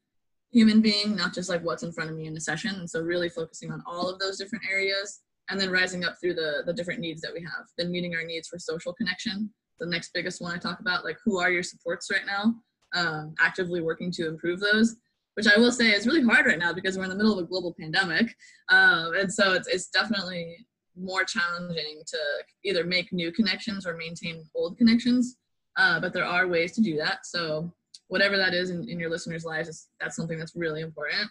human 0.50 0.82
being, 0.82 1.16
not 1.16 1.32
just 1.32 1.48
like 1.48 1.64
what's 1.64 1.82
in 1.82 1.92
front 1.92 2.10
of 2.10 2.16
me 2.16 2.26
in 2.26 2.36
a 2.36 2.40
session. 2.40 2.74
And 2.74 2.88
so 2.88 3.00
really 3.00 3.30
focusing 3.30 3.72
on 3.72 3.82
all 3.86 4.10
of 4.10 4.18
those 4.18 4.36
different 4.36 4.64
areas 4.70 5.20
and 5.48 5.58
then 5.58 5.70
rising 5.70 6.04
up 6.04 6.16
through 6.20 6.34
the, 6.34 6.62
the 6.66 6.72
different 6.74 7.00
needs 7.00 7.22
that 7.22 7.32
we 7.32 7.40
have. 7.40 7.66
Then 7.78 7.90
meeting 7.90 8.14
our 8.14 8.24
needs 8.24 8.48
for 8.48 8.58
social 8.58 8.92
connection, 8.92 9.50
the 9.80 9.86
next 9.86 10.10
biggest 10.12 10.40
one 10.42 10.54
I 10.54 10.58
talk 10.58 10.80
about, 10.80 11.04
like 11.04 11.16
who 11.24 11.38
are 11.38 11.50
your 11.50 11.62
supports 11.62 12.10
right 12.10 12.26
now? 12.26 12.54
Um, 12.94 13.34
actively 13.38 13.80
working 13.80 14.10
to 14.12 14.28
improve 14.28 14.60
those 14.60 14.96
which 15.38 15.46
I 15.46 15.56
will 15.56 15.70
say 15.70 15.92
is 15.92 16.04
really 16.04 16.24
hard 16.24 16.46
right 16.46 16.58
now 16.58 16.72
because 16.72 16.98
we're 16.98 17.04
in 17.04 17.10
the 17.10 17.14
middle 17.14 17.38
of 17.38 17.44
a 17.44 17.46
global 17.46 17.72
pandemic. 17.78 18.34
Um, 18.70 19.14
and 19.14 19.32
so 19.32 19.52
it's, 19.52 19.68
it's 19.68 19.86
definitely 19.86 20.66
more 20.96 21.22
challenging 21.22 22.02
to 22.08 22.18
either 22.64 22.82
make 22.82 23.12
new 23.12 23.30
connections 23.30 23.86
or 23.86 23.96
maintain 23.96 24.44
old 24.56 24.76
connections. 24.76 25.36
Uh, 25.76 26.00
but 26.00 26.12
there 26.12 26.24
are 26.24 26.48
ways 26.48 26.72
to 26.72 26.80
do 26.80 26.96
that. 26.96 27.24
So 27.24 27.72
whatever 28.08 28.36
that 28.36 28.52
is 28.52 28.70
in, 28.70 28.88
in 28.88 28.98
your 28.98 29.10
listeners' 29.10 29.44
lives, 29.44 29.68
is, 29.68 29.86
that's 30.00 30.16
something 30.16 30.40
that's 30.40 30.56
really 30.56 30.80
important. 30.80 31.30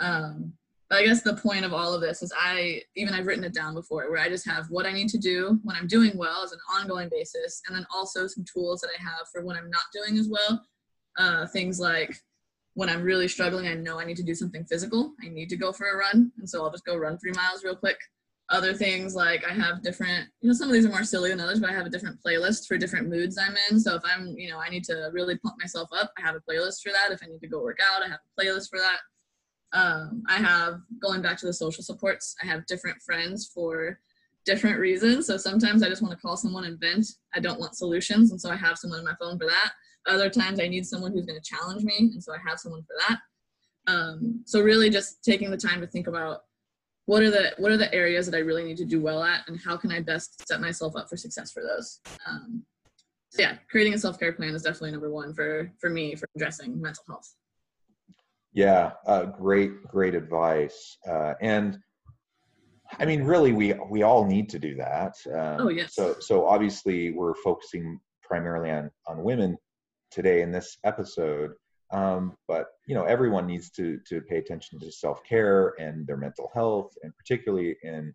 Um, 0.00 0.54
but 0.88 1.00
I 1.00 1.04
guess 1.04 1.20
the 1.20 1.34
point 1.34 1.66
of 1.66 1.74
all 1.74 1.92
of 1.92 2.00
this 2.00 2.22
is 2.22 2.32
I, 2.34 2.80
even 2.96 3.12
I've 3.12 3.26
written 3.26 3.44
it 3.44 3.52
down 3.52 3.74
before, 3.74 4.10
where 4.10 4.22
I 4.22 4.30
just 4.30 4.48
have 4.48 4.64
what 4.70 4.86
I 4.86 4.94
need 4.94 5.10
to 5.10 5.18
do 5.18 5.60
when 5.62 5.76
I'm 5.76 5.86
doing 5.86 6.16
well 6.16 6.42
as 6.42 6.52
an 6.52 6.58
ongoing 6.74 7.10
basis, 7.12 7.60
and 7.66 7.76
then 7.76 7.86
also 7.94 8.26
some 8.26 8.46
tools 8.50 8.80
that 8.80 8.88
I 8.98 9.02
have 9.02 9.28
for 9.30 9.44
when 9.44 9.58
I'm 9.58 9.68
not 9.68 9.82
doing 9.92 10.18
as 10.18 10.30
well. 10.30 10.64
Uh, 11.18 11.46
things 11.48 11.78
like 11.78 12.16
when 12.74 12.88
I'm 12.88 13.02
really 13.02 13.28
struggling, 13.28 13.68
I 13.68 13.74
know 13.74 14.00
I 14.00 14.04
need 14.04 14.16
to 14.16 14.22
do 14.22 14.34
something 14.34 14.64
physical. 14.64 15.12
I 15.22 15.28
need 15.28 15.48
to 15.50 15.56
go 15.56 15.72
for 15.72 15.90
a 15.90 15.96
run. 15.96 16.32
And 16.38 16.48
so 16.48 16.62
I'll 16.62 16.70
just 16.70 16.84
go 16.84 16.96
run 16.96 17.18
three 17.18 17.32
miles 17.32 17.64
real 17.64 17.76
quick. 17.76 17.98
Other 18.48 18.74
things 18.74 19.14
like 19.14 19.44
I 19.48 19.52
have 19.54 19.82
different, 19.82 20.28
you 20.40 20.48
know, 20.48 20.54
some 20.54 20.68
of 20.68 20.74
these 20.74 20.84
are 20.84 20.90
more 20.90 21.04
silly 21.04 21.30
than 21.30 21.40
others, 21.40 21.60
but 21.60 21.70
I 21.70 21.74
have 21.74 21.86
a 21.86 21.90
different 21.90 22.18
playlist 22.26 22.66
for 22.66 22.76
different 22.76 23.08
moods 23.08 23.38
I'm 23.38 23.56
in. 23.70 23.80
So 23.80 23.94
if 23.94 24.02
I'm, 24.04 24.34
you 24.36 24.50
know, 24.50 24.58
I 24.58 24.68
need 24.68 24.84
to 24.84 25.10
really 25.12 25.38
pump 25.38 25.56
myself 25.58 25.88
up, 25.98 26.12
I 26.18 26.22
have 26.22 26.34
a 26.34 26.40
playlist 26.40 26.82
for 26.82 26.92
that. 26.92 27.12
If 27.12 27.22
I 27.22 27.26
need 27.30 27.40
to 27.40 27.48
go 27.48 27.62
work 27.62 27.78
out, 27.80 28.02
I 28.02 28.08
have 28.08 28.20
a 28.20 28.40
playlist 28.40 28.68
for 28.68 28.78
that. 28.78 28.98
Um, 29.74 30.22
I 30.28 30.36
have, 30.36 30.80
going 31.00 31.22
back 31.22 31.38
to 31.38 31.46
the 31.46 31.52
social 31.52 31.82
supports, 31.82 32.34
I 32.42 32.46
have 32.46 32.66
different 32.66 33.00
friends 33.00 33.50
for 33.54 33.98
different 34.44 34.78
reasons. 34.78 35.26
So 35.26 35.36
sometimes 35.36 35.82
I 35.82 35.88
just 35.88 36.02
want 36.02 36.12
to 36.12 36.20
call 36.20 36.36
someone 36.36 36.64
and 36.64 36.78
vent. 36.78 37.06
I 37.34 37.40
don't 37.40 37.60
want 37.60 37.76
solutions. 37.76 38.32
And 38.32 38.40
so 38.40 38.50
I 38.50 38.56
have 38.56 38.76
someone 38.76 38.98
on 38.98 39.04
my 39.04 39.14
phone 39.18 39.38
for 39.38 39.46
that. 39.46 39.72
Other 40.06 40.30
times 40.30 40.60
I 40.60 40.68
need 40.68 40.86
someone 40.86 41.12
who's 41.12 41.26
going 41.26 41.40
to 41.40 41.48
challenge 41.48 41.84
me, 41.84 41.94
and 41.98 42.22
so 42.22 42.32
I 42.32 42.38
have 42.48 42.58
someone 42.58 42.82
for 42.82 42.96
that. 43.08 43.18
Um, 43.92 44.42
so 44.46 44.60
really, 44.60 44.90
just 44.90 45.22
taking 45.24 45.50
the 45.50 45.56
time 45.56 45.80
to 45.80 45.86
think 45.86 46.06
about 46.06 46.40
what 47.06 47.22
are 47.22 47.30
the 47.30 47.52
what 47.58 47.72
are 47.72 47.76
the 47.76 47.92
areas 47.94 48.26
that 48.26 48.36
I 48.36 48.40
really 48.40 48.64
need 48.64 48.76
to 48.78 48.84
do 48.84 49.00
well 49.00 49.22
at, 49.22 49.46
and 49.48 49.60
how 49.60 49.76
can 49.76 49.90
I 49.90 50.00
best 50.00 50.46
set 50.46 50.60
myself 50.60 50.96
up 50.96 51.08
for 51.08 51.16
success 51.16 51.52
for 51.52 51.62
those. 51.62 52.00
Um, 52.26 52.64
so 53.30 53.42
yeah, 53.42 53.56
creating 53.70 53.94
a 53.94 53.98
self 53.98 54.18
care 54.18 54.32
plan 54.32 54.54
is 54.54 54.62
definitely 54.62 54.92
number 54.92 55.10
one 55.10 55.34
for 55.34 55.72
for 55.80 55.90
me 55.90 56.14
for 56.14 56.28
addressing 56.36 56.80
mental 56.80 57.04
health. 57.08 57.34
Yeah, 58.52 58.92
uh, 59.06 59.24
great 59.24 59.82
great 59.84 60.14
advice, 60.14 60.98
uh, 61.08 61.34
and 61.40 61.78
I 62.98 63.04
mean, 63.04 63.24
really, 63.24 63.52
we 63.52 63.74
we 63.90 64.02
all 64.02 64.26
need 64.26 64.48
to 64.50 64.58
do 64.58 64.76
that. 64.76 65.14
Um, 65.32 65.66
oh 65.66 65.68
yes. 65.70 65.94
So 65.94 66.16
so 66.20 66.46
obviously, 66.46 67.10
we're 67.10 67.34
focusing 67.36 67.98
primarily 68.22 68.70
on 68.70 68.90
on 69.06 69.22
women 69.22 69.56
today 70.12 70.42
in 70.42 70.52
this 70.52 70.78
episode. 70.84 71.52
Um, 71.90 72.36
but 72.48 72.68
you 72.86 72.94
know, 72.94 73.04
everyone 73.04 73.46
needs 73.46 73.70
to 73.72 73.98
to 74.08 74.20
pay 74.22 74.38
attention 74.38 74.80
to 74.80 74.90
self 74.90 75.22
care 75.24 75.74
and 75.78 76.06
their 76.06 76.16
mental 76.16 76.50
health, 76.54 76.94
and 77.02 77.12
particularly 77.16 77.76
in 77.82 78.14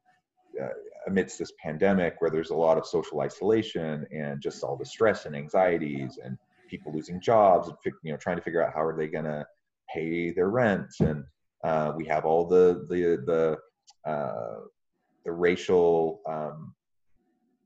uh, 0.61 0.69
amidst 1.07 1.39
this 1.39 1.51
pandemic 1.61 2.15
where 2.19 2.31
there's 2.31 2.49
a 2.49 2.55
lot 2.55 2.77
of 2.77 2.85
social 2.85 3.21
isolation 3.21 4.05
and 4.11 4.41
just 4.41 4.63
all 4.63 4.75
the 4.75 4.85
stress 4.85 5.25
and 5.25 5.35
anxieties 5.35 6.19
and 6.23 6.37
people 6.69 6.93
losing 6.93 7.21
jobs 7.21 7.69
and 7.69 7.77
you 8.03 8.11
know 8.11 8.17
trying 8.17 8.35
to 8.35 8.41
figure 8.41 8.61
out 8.61 8.73
how 8.73 8.83
are 8.83 8.97
they 8.97 9.07
going 9.07 9.23
to 9.23 9.45
pay 9.93 10.31
their 10.31 10.49
rent 10.49 10.87
and 10.99 11.23
uh, 11.63 11.93
we 11.95 12.05
have 12.05 12.25
all 12.25 12.45
the 12.45 12.85
the 12.89 13.23
the 13.25 14.09
uh, 14.09 14.61
the 15.25 15.31
racial 15.31 16.21
um, 16.27 16.73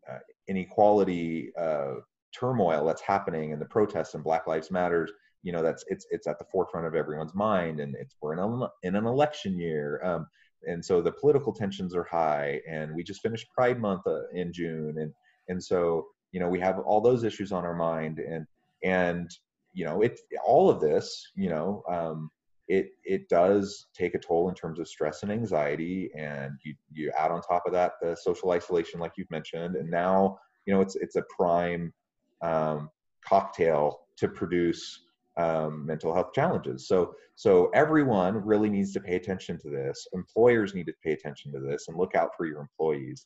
uh, 0.10 0.20
inequality 0.48 1.52
uh, 1.58 1.96
turmoil 2.32 2.86
that's 2.86 3.02
happening 3.02 3.54
and 3.54 3.62
the 3.62 3.66
protests 3.66 4.14
and 4.14 4.24
Black 4.24 4.48
Lives 4.48 4.72
Matters, 4.72 5.12
you 5.44 5.52
know, 5.52 5.64
that's 5.64 5.84
it's 5.88 6.06
it's 6.12 6.28
at 6.28 6.40
the 6.40 6.46
forefront 6.46 6.86
of 6.86 6.96
everyone's 6.96 7.34
mind, 7.34 7.80
and 7.80 7.96
it's 7.96 8.16
we're 8.22 8.34
in, 8.34 8.40
a, 8.40 8.70
in 8.84 8.96
an 8.96 9.06
election 9.06 9.58
year, 9.58 10.00
um, 10.04 10.28
and 10.68 10.84
so 10.84 11.02
the 11.02 11.12
political 11.12 11.52
tensions 11.52 11.96
are 11.96 12.04
high, 12.04 12.62
and 12.70 12.94
we 12.94 13.04
just 13.04 13.22
finished 13.22 13.48
Pride 13.52 13.80
Month 13.80 14.06
uh, 14.06 14.28
in 14.34 14.54
June, 14.54 15.00
and 15.00 15.12
and 15.48 15.64
so 15.64 16.08
you 16.32 16.40
know 16.40 16.48
we 16.48 16.60
have 16.60 16.80
all 16.80 17.02
those 17.02 17.24
issues 17.24 17.52
on 17.52 17.66
our 17.66 17.76
mind, 17.76 18.20
and 18.20 18.46
and 18.84 19.32
you 19.74 19.84
know 19.84 20.02
it 20.02 20.20
all 20.46 20.70
of 20.70 20.80
this, 20.80 21.32
you 21.36 21.50
know. 21.50 21.84
Um, 21.90 22.30
it 22.68 22.92
it 23.04 23.28
does 23.28 23.88
take 23.94 24.14
a 24.14 24.20
toll 24.20 24.48
in 24.48 24.56
terms 24.56 24.80
of 24.80 24.88
stress 24.88 25.24
and 25.24 25.32
anxiety 25.32 26.10
and 26.16 26.54
you 26.64 26.74
you 26.94 27.12
add 27.18 27.32
on 27.32 27.42
top 27.42 27.64
of 27.66 27.74
that 27.74 27.94
the 28.02 28.16
social 28.16 28.52
isolation 28.52 29.00
like 29.00 29.12
you've 29.18 29.32
mentioned 29.32 29.76
and 29.76 29.90
now 29.90 30.38
you 30.66 30.74
know, 30.74 30.82
it's 30.82 30.96
it's 30.96 31.16
a 31.16 31.24
prime 31.36 31.94
um, 32.42 32.90
cocktail 33.26 34.02
to 34.18 34.28
produce 34.28 35.06
um, 35.38 35.86
mental 35.86 36.14
health 36.14 36.34
challenges. 36.34 36.88
So 36.88 37.14
so 37.36 37.70
everyone 37.74 38.46
really 38.46 38.70
needs 38.70 38.94
to 38.94 39.00
pay 39.00 39.16
attention 39.16 39.58
to 39.60 39.70
this. 39.70 40.08
Employers 40.14 40.76
need 40.76 40.86
to 40.86 40.94
pay 41.04 41.14
attention 41.14 41.52
to 41.54 41.60
this 41.60 41.88
and 41.88 41.98
look 41.98 42.16
out 42.16 42.32
for 42.38 42.46
your 42.46 42.60
employees. 42.60 43.26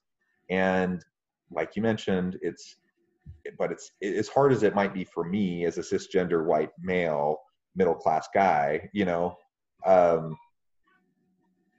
And 0.50 1.04
like 1.52 1.76
you 1.76 1.82
mentioned, 1.82 2.38
it's 2.42 2.78
but 3.58 3.72
it's 3.72 3.92
as 4.02 4.28
hard 4.28 4.52
as 4.52 4.64
it 4.64 4.76
might 4.76 4.94
be 4.94 5.04
for 5.04 5.24
me 5.24 5.66
as 5.66 5.78
a 5.78 5.82
cisgender 5.82 6.46
white 6.46 6.70
male 6.80 7.40
middle 7.76 7.96
class 7.96 8.28
guy, 8.34 8.90
you 8.94 9.06
know, 9.06 9.36
um, 9.86 10.38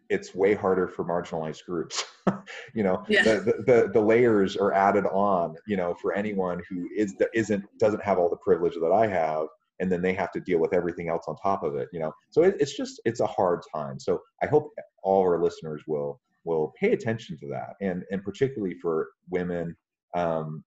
it's 0.09 0.35
way 0.35 0.55
harder 0.55 0.89
for 0.89 1.05
marginalized 1.05 1.65
groups. 1.65 2.05
you 2.75 2.83
know, 2.83 3.05
yeah. 3.09 3.23
the, 3.23 3.63
the, 3.67 3.91
the 3.93 4.01
layers 4.01 4.57
are 4.57 4.73
added 4.73 5.05
on, 5.07 5.57
you 5.67 5.77
know, 5.77 5.95
for 5.95 6.15
anyone 6.15 6.63
who 6.69 6.89
is 6.97 7.15
isn't 7.35 7.65
doesn't 7.79 8.03
have 8.03 8.19
all 8.19 8.31
the 8.31 8.37
privilege 8.37 8.75
that 8.75 8.93
I 8.93 9.07
have, 9.07 9.47
and 9.81 9.91
then 9.91 10.03
they 10.03 10.15
have 10.15 10.33
to 10.33 10.41
deal 10.41 10.59
with 10.59 10.73
everything 10.73 11.09
else 11.09 11.25
on 11.29 11.37
top 11.37 11.63
of 11.63 11.77
it. 11.77 11.89
You 11.93 12.01
know, 12.01 12.13
so 12.31 12.43
it, 12.43 12.57
it's 12.61 12.77
just 12.77 13.01
it's 13.05 13.21
a 13.21 13.27
hard 13.27 13.61
time. 13.75 13.99
So 13.99 14.21
I 14.43 14.47
hope 14.47 14.71
all 15.03 15.23
our 15.23 15.43
listeners 15.43 15.83
will 15.87 16.21
will 16.45 16.73
pay 16.79 16.93
attention 16.93 17.37
to 17.39 17.49
that, 17.49 17.75
and 17.81 18.05
and 18.11 18.23
particularly 18.23 18.75
for 18.81 19.09
women 19.31 19.77
um, 20.15 20.65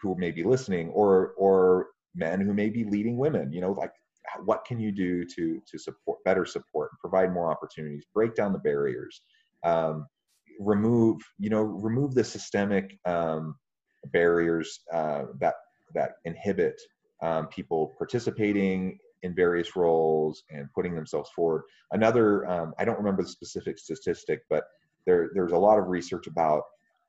who 0.00 0.16
may 0.18 0.30
be 0.30 0.44
listening, 0.44 0.90
or 0.90 1.32
or 1.36 1.88
men 2.14 2.40
who 2.40 2.54
may 2.54 2.70
be 2.70 2.84
leading 2.84 3.16
women. 3.16 3.52
You 3.52 3.60
know, 3.60 3.72
like 3.72 3.92
what 4.44 4.64
can 4.64 4.78
you 4.78 4.92
do 4.92 5.24
to 5.24 5.60
to 5.70 5.78
support 5.78 6.18
better 6.24 6.44
support 6.44 6.90
provide 7.00 7.32
more 7.32 7.50
opportunities 7.50 8.04
break 8.14 8.34
down 8.34 8.52
the 8.52 8.58
barriers 8.58 9.22
um, 9.64 10.06
remove 10.60 11.20
you 11.38 11.50
know 11.50 11.62
remove 11.62 12.14
the 12.14 12.24
systemic 12.24 12.98
um, 13.04 13.56
barriers 14.12 14.80
uh, 14.92 15.24
that 15.40 15.54
that 15.94 16.12
inhibit 16.24 16.80
um, 17.22 17.46
people 17.48 17.94
participating 17.98 18.98
in 19.22 19.34
various 19.34 19.74
roles 19.74 20.44
and 20.50 20.72
putting 20.72 20.94
themselves 20.94 21.28
forward. 21.34 21.62
Another 21.92 22.48
um, 22.48 22.74
i 22.78 22.84
don't 22.84 22.98
remember 22.98 23.22
the 23.22 23.28
specific 23.28 23.78
statistic 23.78 24.42
but 24.50 24.64
there 25.06 25.30
there's 25.34 25.52
a 25.52 25.58
lot 25.58 25.78
of 25.78 25.88
research 25.88 26.26
about 26.26 26.62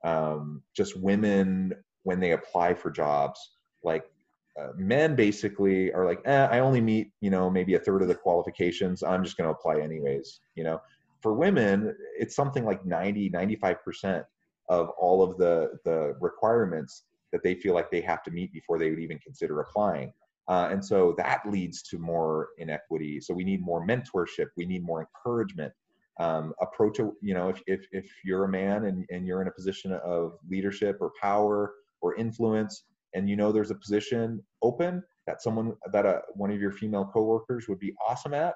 um, 0.05 0.63
just 0.75 0.97
women 0.97 1.73
when 2.03 2.19
they 2.19 2.31
apply 2.31 2.73
for 2.73 2.89
jobs 2.89 3.39
like 3.83 4.05
uh, 4.57 4.69
men 4.75 5.15
basically 5.15 5.91
are 5.93 6.05
like, 6.05 6.21
eh, 6.25 6.47
I 6.51 6.59
only 6.59 6.81
meet, 6.81 7.11
you 7.21 7.29
know, 7.29 7.49
maybe 7.49 7.75
a 7.75 7.79
third 7.79 8.01
of 8.01 8.07
the 8.07 8.15
qualifications. 8.15 9.03
I'm 9.03 9.23
just 9.23 9.37
going 9.37 9.47
to 9.47 9.53
apply 9.53 9.81
anyways. 9.81 10.41
You 10.55 10.63
know, 10.63 10.81
for 11.21 11.33
women, 11.33 11.95
it's 12.17 12.35
something 12.35 12.65
like 12.65 12.85
90, 12.85 13.29
95% 13.31 14.23
of 14.69 14.89
all 14.89 15.23
of 15.23 15.37
the, 15.37 15.77
the 15.85 16.15
requirements 16.19 17.03
that 17.31 17.43
they 17.43 17.55
feel 17.55 17.73
like 17.73 17.91
they 17.91 18.01
have 18.01 18.23
to 18.23 18.31
meet 18.31 18.51
before 18.53 18.79
they 18.79 18.89
would 18.89 18.99
even 18.99 19.19
consider 19.19 19.59
applying. 19.61 20.13
Uh, 20.47 20.69
and 20.71 20.83
so 20.83 21.13
that 21.17 21.41
leads 21.47 21.83
to 21.83 21.99
more 21.99 22.49
inequity. 22.57 23.21
So 23.21 23.33
we 23.33 23.43
need 23.43 23.61
more 23.61 23.85
mentorship. 23.85 24.47
We 24.57 24.65
need 24.65 24.83
more 24.83 25.01
encouragement. 25.01 25.71
Um, 26.19 26.53
approach, 26.59 26.97
you 26.97 27.33
know, 27.33 27.49
if, 27.49 27.61
if, 27.65 27.85
if 27.91 28.11
you're 28.25 28.43
a 28.43 28.49
man 28.49 28.85
and, 28.85 29.05
and 29.09 29.25
you're 29.25 29.41
in 29.41 29.47
a 29.47 29.51
position 29.51 29.93
of 29.93 30.37
leadership 30.49 30.97
or 30.99 31.11
power 31.21 31.75
or 32.01 32.15
influence, 32.15 32.83
and 33.13 33.29
you 33.29 33.35
know 33.35 33.51
there's 33.51 33.71
a 33.71 33.75
position 33.75 34.41
open 34.61 35.03
that 35.27 35.41
someone 35.41 35.73
that 35.91 36.05
a, 36.05 36.21
one 36.33 36.51
of 36.51 36.59
your 36.59 36.71
female 36.71 37.09
coworkers 37.11 37.67
would 37.67 37.79
be 37.79 37.93
awesome 38.07 38.33
at 38.33 38.55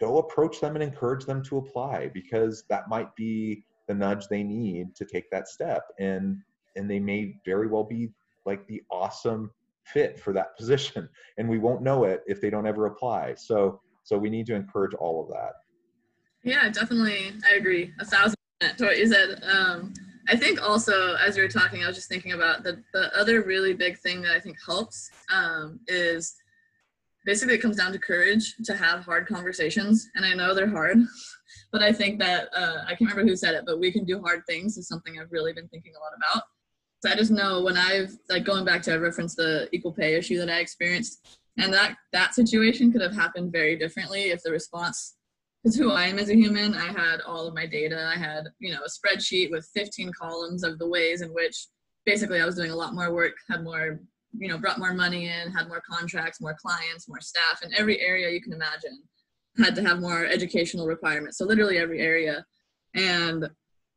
go 0.00 0.18
approach 0.18 0.60
them 0.60 0.74
and 0.74 0.82
encourage 0.82 1.26
them 1.26 1.42
to 1.44 1.58
apply 1.58 2.10
because 2.14 2.64
that 2.70 2.88
might 2.88 3.14
be 3.14 3.62
the 3.86 3.94
nudge 3.94 4.26
they 4.28 4.42
need 4.42 4.96
to 4.96 5.04
take 5.04 5.30
that 5.30 5.46
step. 5.46 5.84
And 5.98 6.38
and 6.76 6.90
they 6.90 6.98
may 6.98 7.34
very 7.44 7.66
well 7.66 7.84
be 7.84 8.10
like 8.46 8.66
the 8.66 8.82
awesome 8.90 9.50
fit 9.84 10.18
for 10.18 10.32
that 10.32 10.56
position 10.58 11.08
and 11.36 11.48
we 11.48 11.58
won't 11.58 11.82
know 11.82 12.04
it 12.04 12.22
if 12.26 12.40
they 12.40 12.50
don't 12.50 12.66
ever 12.66 12.86
apply. 12.86 13.34
So 13.34 13.80
so 14.02 14.16
we 14.16 14.30
need 14.30 14.46
to 14.46 14.54
encourage 14.54 14.94
all 14.94 15.22
of 15.22 15.28
that. 15.28 15.52
Yeah 16.42 16.70
definitely. 16.70 17.32
I 17.48 17.56
agree. 17.56 17.92
A 18.00 18.04
thousand 18.04 18.36
percent. 18.58 18.78
To 18.78 18.84
what 18.86 18.98
you 18.98 19.06
said. 19.06 19.42
Um 19.44 19.92
I 20.30 20.36
think 20.36 20.62
also 20.62 21.16
as 21.16 21.36
you 21.36 21.42
were 21.42 21.48
talking, 21.48 21.82
I 21.82 21.88
was 21.88 21.96
just 21.96 22.08
thinking 22.08 22.32
about 22.32 22.62
the, 22.62 22.80
the 22.94 23.10
other 23.18 23.42
really 23.42 23.74
big 23.74 23.98
thing 23.98 24.22
that 24.22 24.30
I 24.30 24.38
think 24.38 24.56
helps 24.64 25.10
um, 25.28 25.80
is 25.88 26.36
basically 27.26 27.56
it 27.56 27.62
comes 27.62 27.76
down 27.76 27.90
to 27.92 27.98
courage 27.98 28.54
to 28.64 28.76
have 28.76 29.04
hard 29.04 29.26
conversations. 29.26 30.08
And 30.14 30.24
I 30.24 30.34
know 30.34 30.54
they're 30.54 30.70
hard, 30.70 30.98
but 31.72 31.82
I 31.82 31.92
think 31.92 32.20
that 32.20 32.48
uh, 32.56 32.84
I 32.86 32.94
can't 32.94 33.10
remember 33.10 33.24
who 33.24 33.34
said 33.34 33.56
it, 33.56 33.64
but 33.66 33.80
we 33.80 33.90
can 33.90 34.04
do 34.04 34.20
hard 34.20 34.42
things 34.46 34.78
is 34.78 34.86
something 34.86 35.18
I've 35.18 35.32
really 35.32 35.52
been 35.52 35.66
thinking 35.66 35.94
a 35.96 35.98
lot 35.98 36.12
about. 36.16 36.44
So 37.02 37.10
I 37.10 37.16
just 37.16 37.32
know 37.32 37.62
when 37.62 37.76
I've 37.76 38.16
like 38.28 38.44
going 38.44 38.64
back 38.64 38.82
to 38.82 38.92
I 38.92 38.96
the 39.34 39.68
equal 39.72 39.92
pay 39.92 40.14
issue 40.14 40.38
that 40.38 40.50
I 40.50 40.60
experienced, 40.60 41.38
and 41.56 41.72
that 41.72 41.96
that 42.12 42.34
situation 42.34 42.92
could 42.92 43.00
have 43.00 43.14
happened 43.14 43.50
very 43.50 43.76
differently 43.76 44.30
if 44.30 44.42
the 44.42 44.52
response 44.52 45.16
because 45.62 45.76
who 45.76 45.92
I 45.92 46.06
am 46.06 46.18
as 46.18 46.30
a 46.30 46.34
human, 46.34 46.74
I 46.74 46.86
had 46.86 47.20
all 47.26 47.46
of 47.46 47.54
my 47.54 47.66
data. 47.66 48.10
I 48.12 48.18
had, 48.18 48.44
you 48.58 48.72
know, 48.72 48.80
a 48.80 48.88
spreadsheet 48.88 49.50
with 49.50 49.68
15 49.74 50.10
columns 50.18 50.64
of 50.64 50.78
the 50.78 50.88
ways 50.88 51.20
in 51.20 51.28
which 51.30 51.66
basically 52.06 52.40
I 52.40 52.46
was 52.46 52.56
doing 52.56 52.70
a 52.70 52.76
lot 52.76 52.94
more 52.94 53.12
work, 53.12 53.34
had 53.48 53.62
more, 53.62 54.00
you 54.32 54.48
know, 54.48 54.58
brought 54.58 54.78
more 54.78 54.94
money 54.94 55.26
in, 55.26 55.52
had 55.52 55.68
more 55.68 55.82
contracts, 55.88 56.40
more 56.40 56.56
clients, 56.60 57.08
more 57.08 57.20
staff 57.20 57.62
in 57.62 57.74
every 57.74 58.00
area 58.00 58.30
you 58.30 58.40
can 58.40 58.54
imagine. 58.54 59.02
Had 59.58 59.74
to 59.74 59.82
have 59.82 60.00
more 60.00 60.24
educational 60.24 60.86
requirements. 60.86 61.36
So 61.36 61.44
literally 61.44 61.76
every 61.76 62.00
area. 62.00 62.44
And 62.94 63.50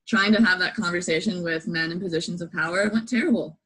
trying 0.08 0.34
to 0.34 0.42
have 0.42 0.60
that 0.60 0.76
conversation 0.76 1.44
with 1.44 1.68
men 1.68 1.92
in 1.92 2.00
positions 2.00 2.42
of 2.42 2.52
power 2.52 2.90
went 2.92 3.08
terrible 3.08 3.58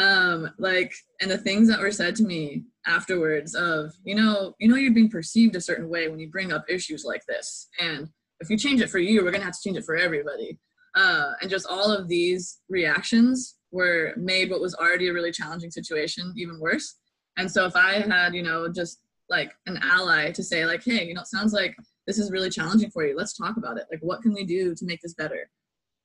um 0.00 0.50
like 0.58 0.92
and 1.20 1.30
the 1.30 1.38
things 1.38 1.68
that 1.68 1.78
were 1.78 1.92
said 1.92 2.16
to 2.16 2.24
me 2.24 2.64
afterwards 2.86 3.54
of 3.54 3.92
you 4.04 4.14
know 4.14 4.54
you 4.58 4.68
know 4.68 4.76
you're 4.76 4.92
being 4.92 5.10
perceived 5.10 5.56
a 5.56 5.60
certain 5.60 5.88
way 5.88 6.08
when 6.08 6.20
you 6.20 6.30
bring 6.30 6.52
up 6.52 6.64
issues 6.68 7.04
like 7.04 7.24
this. 7.26 7.68
And 7.80 8.08
if 8.40 8.50
you 8.50 8.58
change 8.58 8.80
it 8.80 8.90
for 8.90 8.98
you 8.98 9.24
we're 9.24 9.30
gonna 9.30 9.44
have 9.44 9.54
to 9.54 9.62
change 9.62 9.76
it 9.76 9.84
for 9.84 9.96
everybody. 9.96 10.58
Uh 10.94 11.32
and 11.40 11.50
just 11.50 11.66
all 11.68 11.90
of 11.90 12.08
these 12.08 12.60
reactions 12.68 13.56
were 13.70 14.12
made 14.16 14.50
what 14.50 14.60
was 14.60 14.74
already 14.74 15.08
a 15.08 15.12
really 15.12 15.32
challenging 15.32 15.70
situation 15.70 16.32
even 16.36 16.60
worse. 16.60 16.96
And 17.36 17.50
so 17.50 17.66
if 17.66 17.76
i 17.76 17.94
had 17.94 18.34
you 18.34 18.42
know 18.42 18.68
just 18.68 19.00
like 19.30 19.52
an 19.66 19.78
ally 19.82 20.30
to 20.30 20.42
say 20.42 20.66
like 20.66 20.84
hey 20.84 21.06
you 21.06 21.14
know 21.14 21.22
it 21.22 21.26
sounds 21.26 21.54
like 21.54 21.74
this 22.06 22.18
is 22.18 22.30
really 22.30 22.50
challenging 22.50 22.90
for 22.90 23.06
you. 23.06 23.16
Let's 23.16 23.36
talk 23.36 23.56
about 23.56 23.78
it. 23.78 23.84
Like 23.90 24.00
what 24.02 24.22
can 24.22 24.34
we 24.34 24.44
do 24.44 24.74
to 24.74 24.84
make 24.84 25.00
this 25.00 25.14
better? 25.14 25.48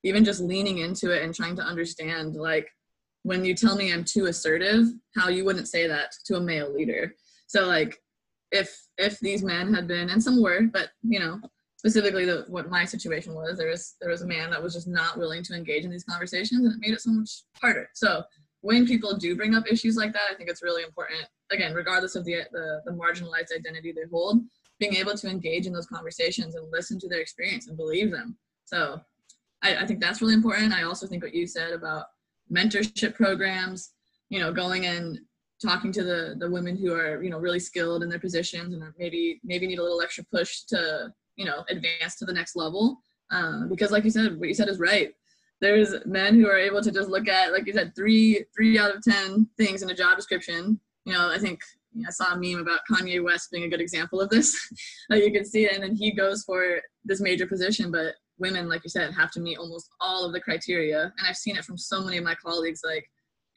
Even 0.02 0.24
just 0.24 0.40
leaning 0.40 0.78
into 0.78 1.10
it 1.10 1.22
and 1.22 1.34
trying 1.34 1.56
to 1.56 1.62
understand 1.62 2.34
like 2.34 2.68
when 3.22 3.44
you 3.44 3.54
tell 3.54 3.76
me 3.76 3.92
I'm 3.92 4.04
too 4.04 4.26
assertive, 4.26 4.86
how 5.16 5.28
you 5.28 5.44
wouldn't 5.44 5.68
say 5.68 5.86
that 5.86 6.12
to 6.26 6.36
a 6.36 6.40
male 6.40 6.72
leader. 6.72 7.14
So 7.46 7.66
like 7.66 8.00
if 8.50 8.76
if 8.98 9.18
these 9.20 9.42
men 9.42 9.72
had 9.72 9.86
been 9.86 10.10
and 10.10 10.22
some 10.22 10.42
were, 10.42 10.62
but 10.62 10.90
you 11.02 11.20
know, 11.20 11.40
specifically 11.76 12.24
the 12.24 12.44
what 12.48 12.70
my 12.70 12.84
situation 12.84 13.34
was, 13.34 13.58
there 13.58 13.68
was 13.68 13.96
there 14.00 14.10
was 14.10 14.22
a 14.22 14.26
man 14.26 14.50
that 14.50 14.62
was 14.62 14.74
just 14.74 14.88
not 14.88 15.18
willing 15.18 15.42
to 15.44 15.54
engage 15.54 15.84
in 15.84 15.90
these 15.90 16.04
conversations 16.04 16.64
and 16.64 16.74
it 16.74 16.80
made 16.80 16.94
it 16.94 17.00
so 17.00 17.10
much 17.10 17.42
harder. 17.60 17.88
So 17.94 18.22
when 18.62 18.86
people 18.86 19.16
do 19.16 19.36
bring 19.36 19.54
up 19.54 19.64
issues 19.70 19.96
like 19.96 20.12
that, 20.12 20.28
I 20.30 20.34
think 20.34 20.50
it's 20.50 20.62
really 20.62 20.82
important, 20.82 21.26
again, 21.50 21.74
regardless 21.74 22.14
of 22.14 22.24
the 22.24 22.42
the, 22.52 22.82
the 22.84 22.92
marginalized 22.92 23.54
identity 23.56 23.92
they 23.92 24.08
hold, 24.10 24.40
being 24.78 24.94
able 24.94 25.14
to 25.16 25.28
engage 25.28 25.66
in 25.66 25.72
those 25.72 25.86
conversations 25.86 26.54
and 26.54 26.66
listen 26.72 26.98
to 27.00 27.08
their 27.08 27.20
experience 27.20 27.68
and 27.68 27.76
believe 27.76 28.10
them. 28.10 28.36
So 28.64 29.00
I, 29.62 29.76
I 29.76 29.86
think 29.86 30.00
that's 30.00 30.20
really 30.20 30.34
important. 30.34 30.72
I 30.72 30.84
also 30.84 31.06
think 31.06 31.22
what 31.22 31.34
you 31.34 31.46
said 31.46 31.72
about 31.72 32.06
mentorship 32.52 33.14
programs, 33.14 33.92
you 34.28 34.40
know, 34.40 34.52
going 34.52 34.86
and 34.86 35.18
talking 35.62 35.92
to 35.92 36.02
the 36.02 36.34
the 36.38 36.50
women 36.50 36.76
who 36.76 36.92
are 36.94 37.22
you 37.22 37.30
know 37.30 37.38
really 37.38 37.60
skilled 37.60 38.02
in 38.02 38.08
their 38.08 38.18
positions 38.18 38.72
and 38.72 38.82
maybe 38.98 39.40
maybe 39.44 39.66
need 39.66 39.78
a 39.78 39.82
little 39.82 40.00
extra 40.00 40.24
push 40.32 40.62
to 40.62 41.12
you 41.36 41.44
know 41.44 41.64
advance 41.68 42.16
to 42.16 42.24
the 42.24 42.32
next 42.32 42.56
level. 42.56 42.98
Um, 43.30 43.68
because 43.68 43.90
like 43.90 44.04
you 44.04 44.10
said, 44.10 44.38
what 44.38 44.48
you 44.48 44.54
said 44.54 44.68
is 44.68 44.80
right. 44.80 45.12
There's 45.60 45.94
men 46.06 46.40
who 46.40 46.48
are 46.48 46.58
able 46.58 46.82
to 46.82 46.90
just 46.90 47.10
look 47.10 47.28
at, 47.28 47.52
like 47.52 47.66
you 47.66 47.72
said, 47.72 47.92
three 47.94 48.44
three 48.56 48.78
out 48.78 48.94
of 48.94 49.02
ten 49.02 49.46
things 49.56 49.82
in 49.82 49.90
a 49.90 49.94
job 49.94 50.16
description. 50.16 50.80
You 51.04 51.12
know, 51.12 51.30
I 51.30 51.38
think 51.38 51.60
I 52.06 52.10
saw 52.10 52.34
a 52.34 52.38
meme 52.38 52.60
about 52.60 52.80
Kanye 52.90 53.22
West 53.22 53.50
being 53.50 53.64
a 53.64 53.68
good 53.68 53.80
example 53.80 54.20
of 54.20 54.30
this. 54.30 54.56
like 55.10 55.22
you 55.22 55.32
can 55.32 55.44
see 55.44 55.64
it, 55.64 55.72
and 55.72 55.82
then 55.82 55.94
he 55.94 56.12
goes 56.12 56.44
for 56.44 56.80
this 57.04 57.20
major 57.20 57.46
position, 57.46 57.90
but 57.90 58.14
women, 58.40 58.68
like 58.68 58.82
you 58.84 58.90
said, 58.90 59.12
have 59.14 59.30
to 59.32 59.40
meet 59.40 59.58
almost 59.58 59.90
all 60.00 60.24
of 60.24 60.32
the 60.32 60.40
criteria. 60.40 61.02
And 61.02 61.28
I've 61.28 61.36
seen 61.36 61.56
it 61.56 61.64
from 61.64 61.78
so 61.78 62.02
many 62.02 62.16
of 62.16 62.24
my 62.24 62.34
colleagues, 62.34 62.80
like 62.84 63.08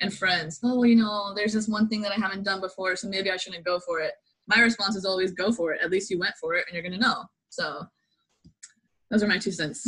and 0.02 0.14
friends. 0.14 0.60
Oh, 0.64 0.84
you 0.84 0.96
know, 0.96 1.34
there's 1.36 1.54
this 1.54 1.68
one 1.68 1.88
thing 1.88 2.02
that 2.02 2.12
I 2.12 2.20
haven't 2.20 2.44
done 2.44 2.62
before, 2.62 2.96
so 2.96 3.08
maybe 3.08 3.32
I 3.32 3.38
shouldn't 3.38 3.66
go 3.66 3.80
for 3.80 4.00
it. 4.00 4.14
My 4.48 4.60
response 4.60 4.96
is 4.96 5.06
always 5.06 5.32
go 5.32 5.52
for 5.52 5.74
it. 5.74 5.82
At 5.84 5.90
least 5.90 6.10
you 6.10 6.20
went 6.20 6.36
for 6.40 6.56
it, 6.56 6.66
and 6.68 6.74
you're 6.74 6.84
gonna 6.84 7.02
know. 7.02 7.24
So 7.50 7.84
those 9.10 9.24
are 9.24 9.28
my 9.28 9.38
two 9.38 9.52
cents. 9.52 9.88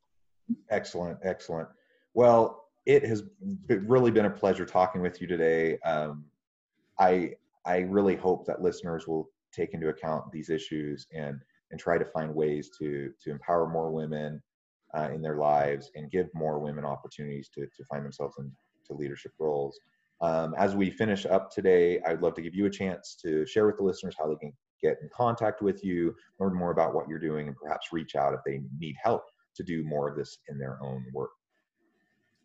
excellent, 0.70 1.18
excellent. 1.22 1.68
Well, 2.14 2.64
it 2.86 3.04
has 3.04 3.24
really 3.68 4.10
been 4.10 4.24
a 4.24 4.30
pleasure 4.30 4.66
talking 4.66 5.02
with 5.02 5.20
you 5.20 5.26
today. 5.26 5.78
Um, 5.80 6.24
I 6.98 7.34
I 7.64 7.78
really 7.78 8.16
hope 8.16 8.46
that 8.46 8.62
listeners 8.62 9.06
will 9.06 9.30
take 9.52 9.74
into 9.74 9.88
account 9.88 10.32
these 10.32 10.50
issues 10.50 11.06
and 11.14 11.40
and 11.72 11.80
try 11.80 11.98
to 11.98 12.04
find 12.04 12.34
ways 12.34 12.70
to 12.78 13.10
to 13.22 13.30
empower 13.30 13.68
more 13.68 13.90
women 13.90 14.40
uh, 14.96 15.08
in 15.12 15.22
their 15.22 15.36
lives 15.36 15.90
and 15.94 16.10
give 16.10 16.28
more 16.34 16.58
women 16.58 16.84
opportunities 16.84 17.48
to, 17.48 17.62
to 17.62 17.84
find 17.90 18.04
themselves 18.04 18.36
in 18.38 18.52
to 18.86 18.94
leadership 18.94 19.32
roles. 19.38 19.78
Um, 20.20 20.54
as 20.56 20.76
we 20.76 20.90
finish 20.90 21.26
up 21.26 21.50
today, 21.50 22.00
I'd 22.06 22.22
love 22.22 22.34
to 22.34 22.42
give 22.42 22.54
you 22.54 22.66
a 22.66 22.70
chance 22.70 23.16
to 23.22 23.44
share 23.46 23.66
with 23.66 23.78
the 23.78 23.82
listeners 23.82 24.14
how 24.18 24.28
they 24.28 24.36
can 24.36 24.52
get 24.80 24.98
in 25.02 25.08
contact 25.14 25.62
with 25.62 25.84
you, 25.84 26.14
learn 26.38 26.54
more 26.54 26.70
about 26.70 26.94
what 26.94 27.08
you're 27.08 27.18
doing, 27.18 27.48
and 27.48 27.56
perhaps 27.56 27.92
reach 27.92 28.14
out 28.14 28.34
if 28.34 28.40
they 28.46 28.60
need 28.78 28.96
help 29.02 29.22
to 29.56 29.62
do 29.62 29.84
more 29.84 30.08
of 30.08 30.16
this 30.16 30.38
in 30.48 30.58
their 30.58 30.78
own 30.82 31.04
work. 31.12 31.30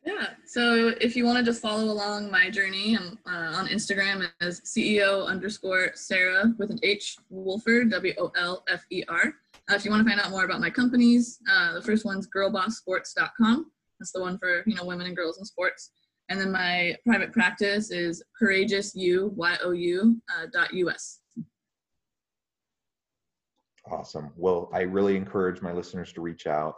Yeah. 0.07 0.29
So 0.45 0.93
if 1.01 1.17
you 1.17 1.25
want 1.25 1.37
to 1.37 1.43
just 1.43 1.61
follow 1.61 1.83
along 1.83 2.31
my 2.31 2.49
journey, 2.49 2.95
I'm 2.97 3.19
uh, 3.25 3.57
on 3.57 3.67
Instagram 3.67 4.25
as 4.39 4.61
CEO 4.61 5.27
underscore 5.27 5.91
Sarah 5.95 6.53
with 6.57 6.71
an 6.71 6.79
H 6.81 7.17
Wolfer 7.29 7.83
W 7.83 8.13
O 8.17 8.31
L 8.37 8.63
F 8.69 8.85
E 8.89 9.03
R. 9.09 9.33
Uh, 9.69 9.75
if 9.75 9.83
you 9.83 9.91
want 9.91 10.01
to 10.01 10.09
find 10.09 10.21
out 10.21 10.31
more 10.31 10.45
about 10.45 10.61
my 10.61 10.69
companies, 10.69 11.39
uh, 11.51 11.73
the 11.73 11.81
first 11.81 12.05
one's 12.05 12.25
girlbosssports.com. 12.33 13.69
That's 13.99 14.13
the 14.13 14.21
one 14.21 14.37
for 14.37 14.63
you 14.65 14.75
know 14.75 14.85
women 14.85 15.07
and 15.07 15.15
girls 15.15 15.39
in 15.39 15.43
sports. 15.43 15.91
And 16.29 16.39
then 16.39 16.53
my 16.53 16.95
private 17.05 17.33
practice 17.33 17.91
is 17.91 18.23
courageousyou 18.41 19.33
y 19.33 19.57
o 19.61 19.71
u 19.71 20.21
uh, 20.33 20.45
dot 20.53 20.71
us. 20.71 21.19
Awesome. 23.91 24.31
Well, 24.37 24.69
I 24.71 24.83
really 24.83 25.17
encourage 25.17 25.61
my 25.61 25.73
listeners 25.73 26.13
to 26.13 26.21
reach 26.21 26.47
out. 26.47 26.75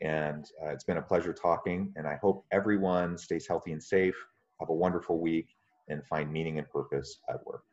And 0.00 0.44
uh, 0.62 0.68
it's 0.68 0.84
been 0.84 0.98
a 0.98 1.02
pleasure 1.02 1.32
talking. 1.32 1.92
And 1.96 2.06
I 2.06 2.16
hope 2.16 2.44
everyone 2.50 3.16
stays 3.16 3.46
healthy 3.46 3.72
and 3.72 3.82
safe. 3.82 4.16
Have 4.60 4.68
a 4.68 4.74
wonderful 4.74 5.20
week 5.20 5.48
and 5.88 6.04
find 6.06 6.32
meaning 6.32 6.58
and 6.58 6.68
purpose 6.68 7.18
at 7.28 7.44
work. 7.46 7.64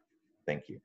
Thank 0.45 0.69
you. 0.69 0.79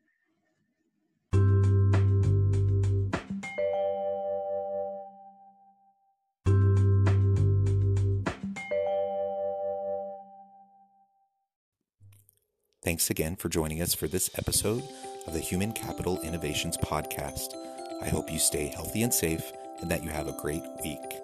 Thanks 12.86 13.10
again 13.10 13.34
for 13.34 13.48
joining 13.48 13.82
us 13.82 13.94
for 13.94 14.06
this 14.06 14.30
episode 14.36 14.84
of 15.26 15.32
the 15.32 15.40
Human 15.40 15.72
Capital 15.72 16.20
Innovations 16.20 16.76
Podcast. 16.76 17.48
I 18.00 18.08
hope 18.08 18.30
you 18.30 18.38
stay 18.38 18.68
healthy 18.68 19.02
and 19.02 19.12
safe 19.12 19.50
and 19.80 19.90
that 19.90 20.02
you 20.02 20.10
have 20.10 20.28
a 20.28 20.32
great 20.32 20.64
week. 20.82 21.20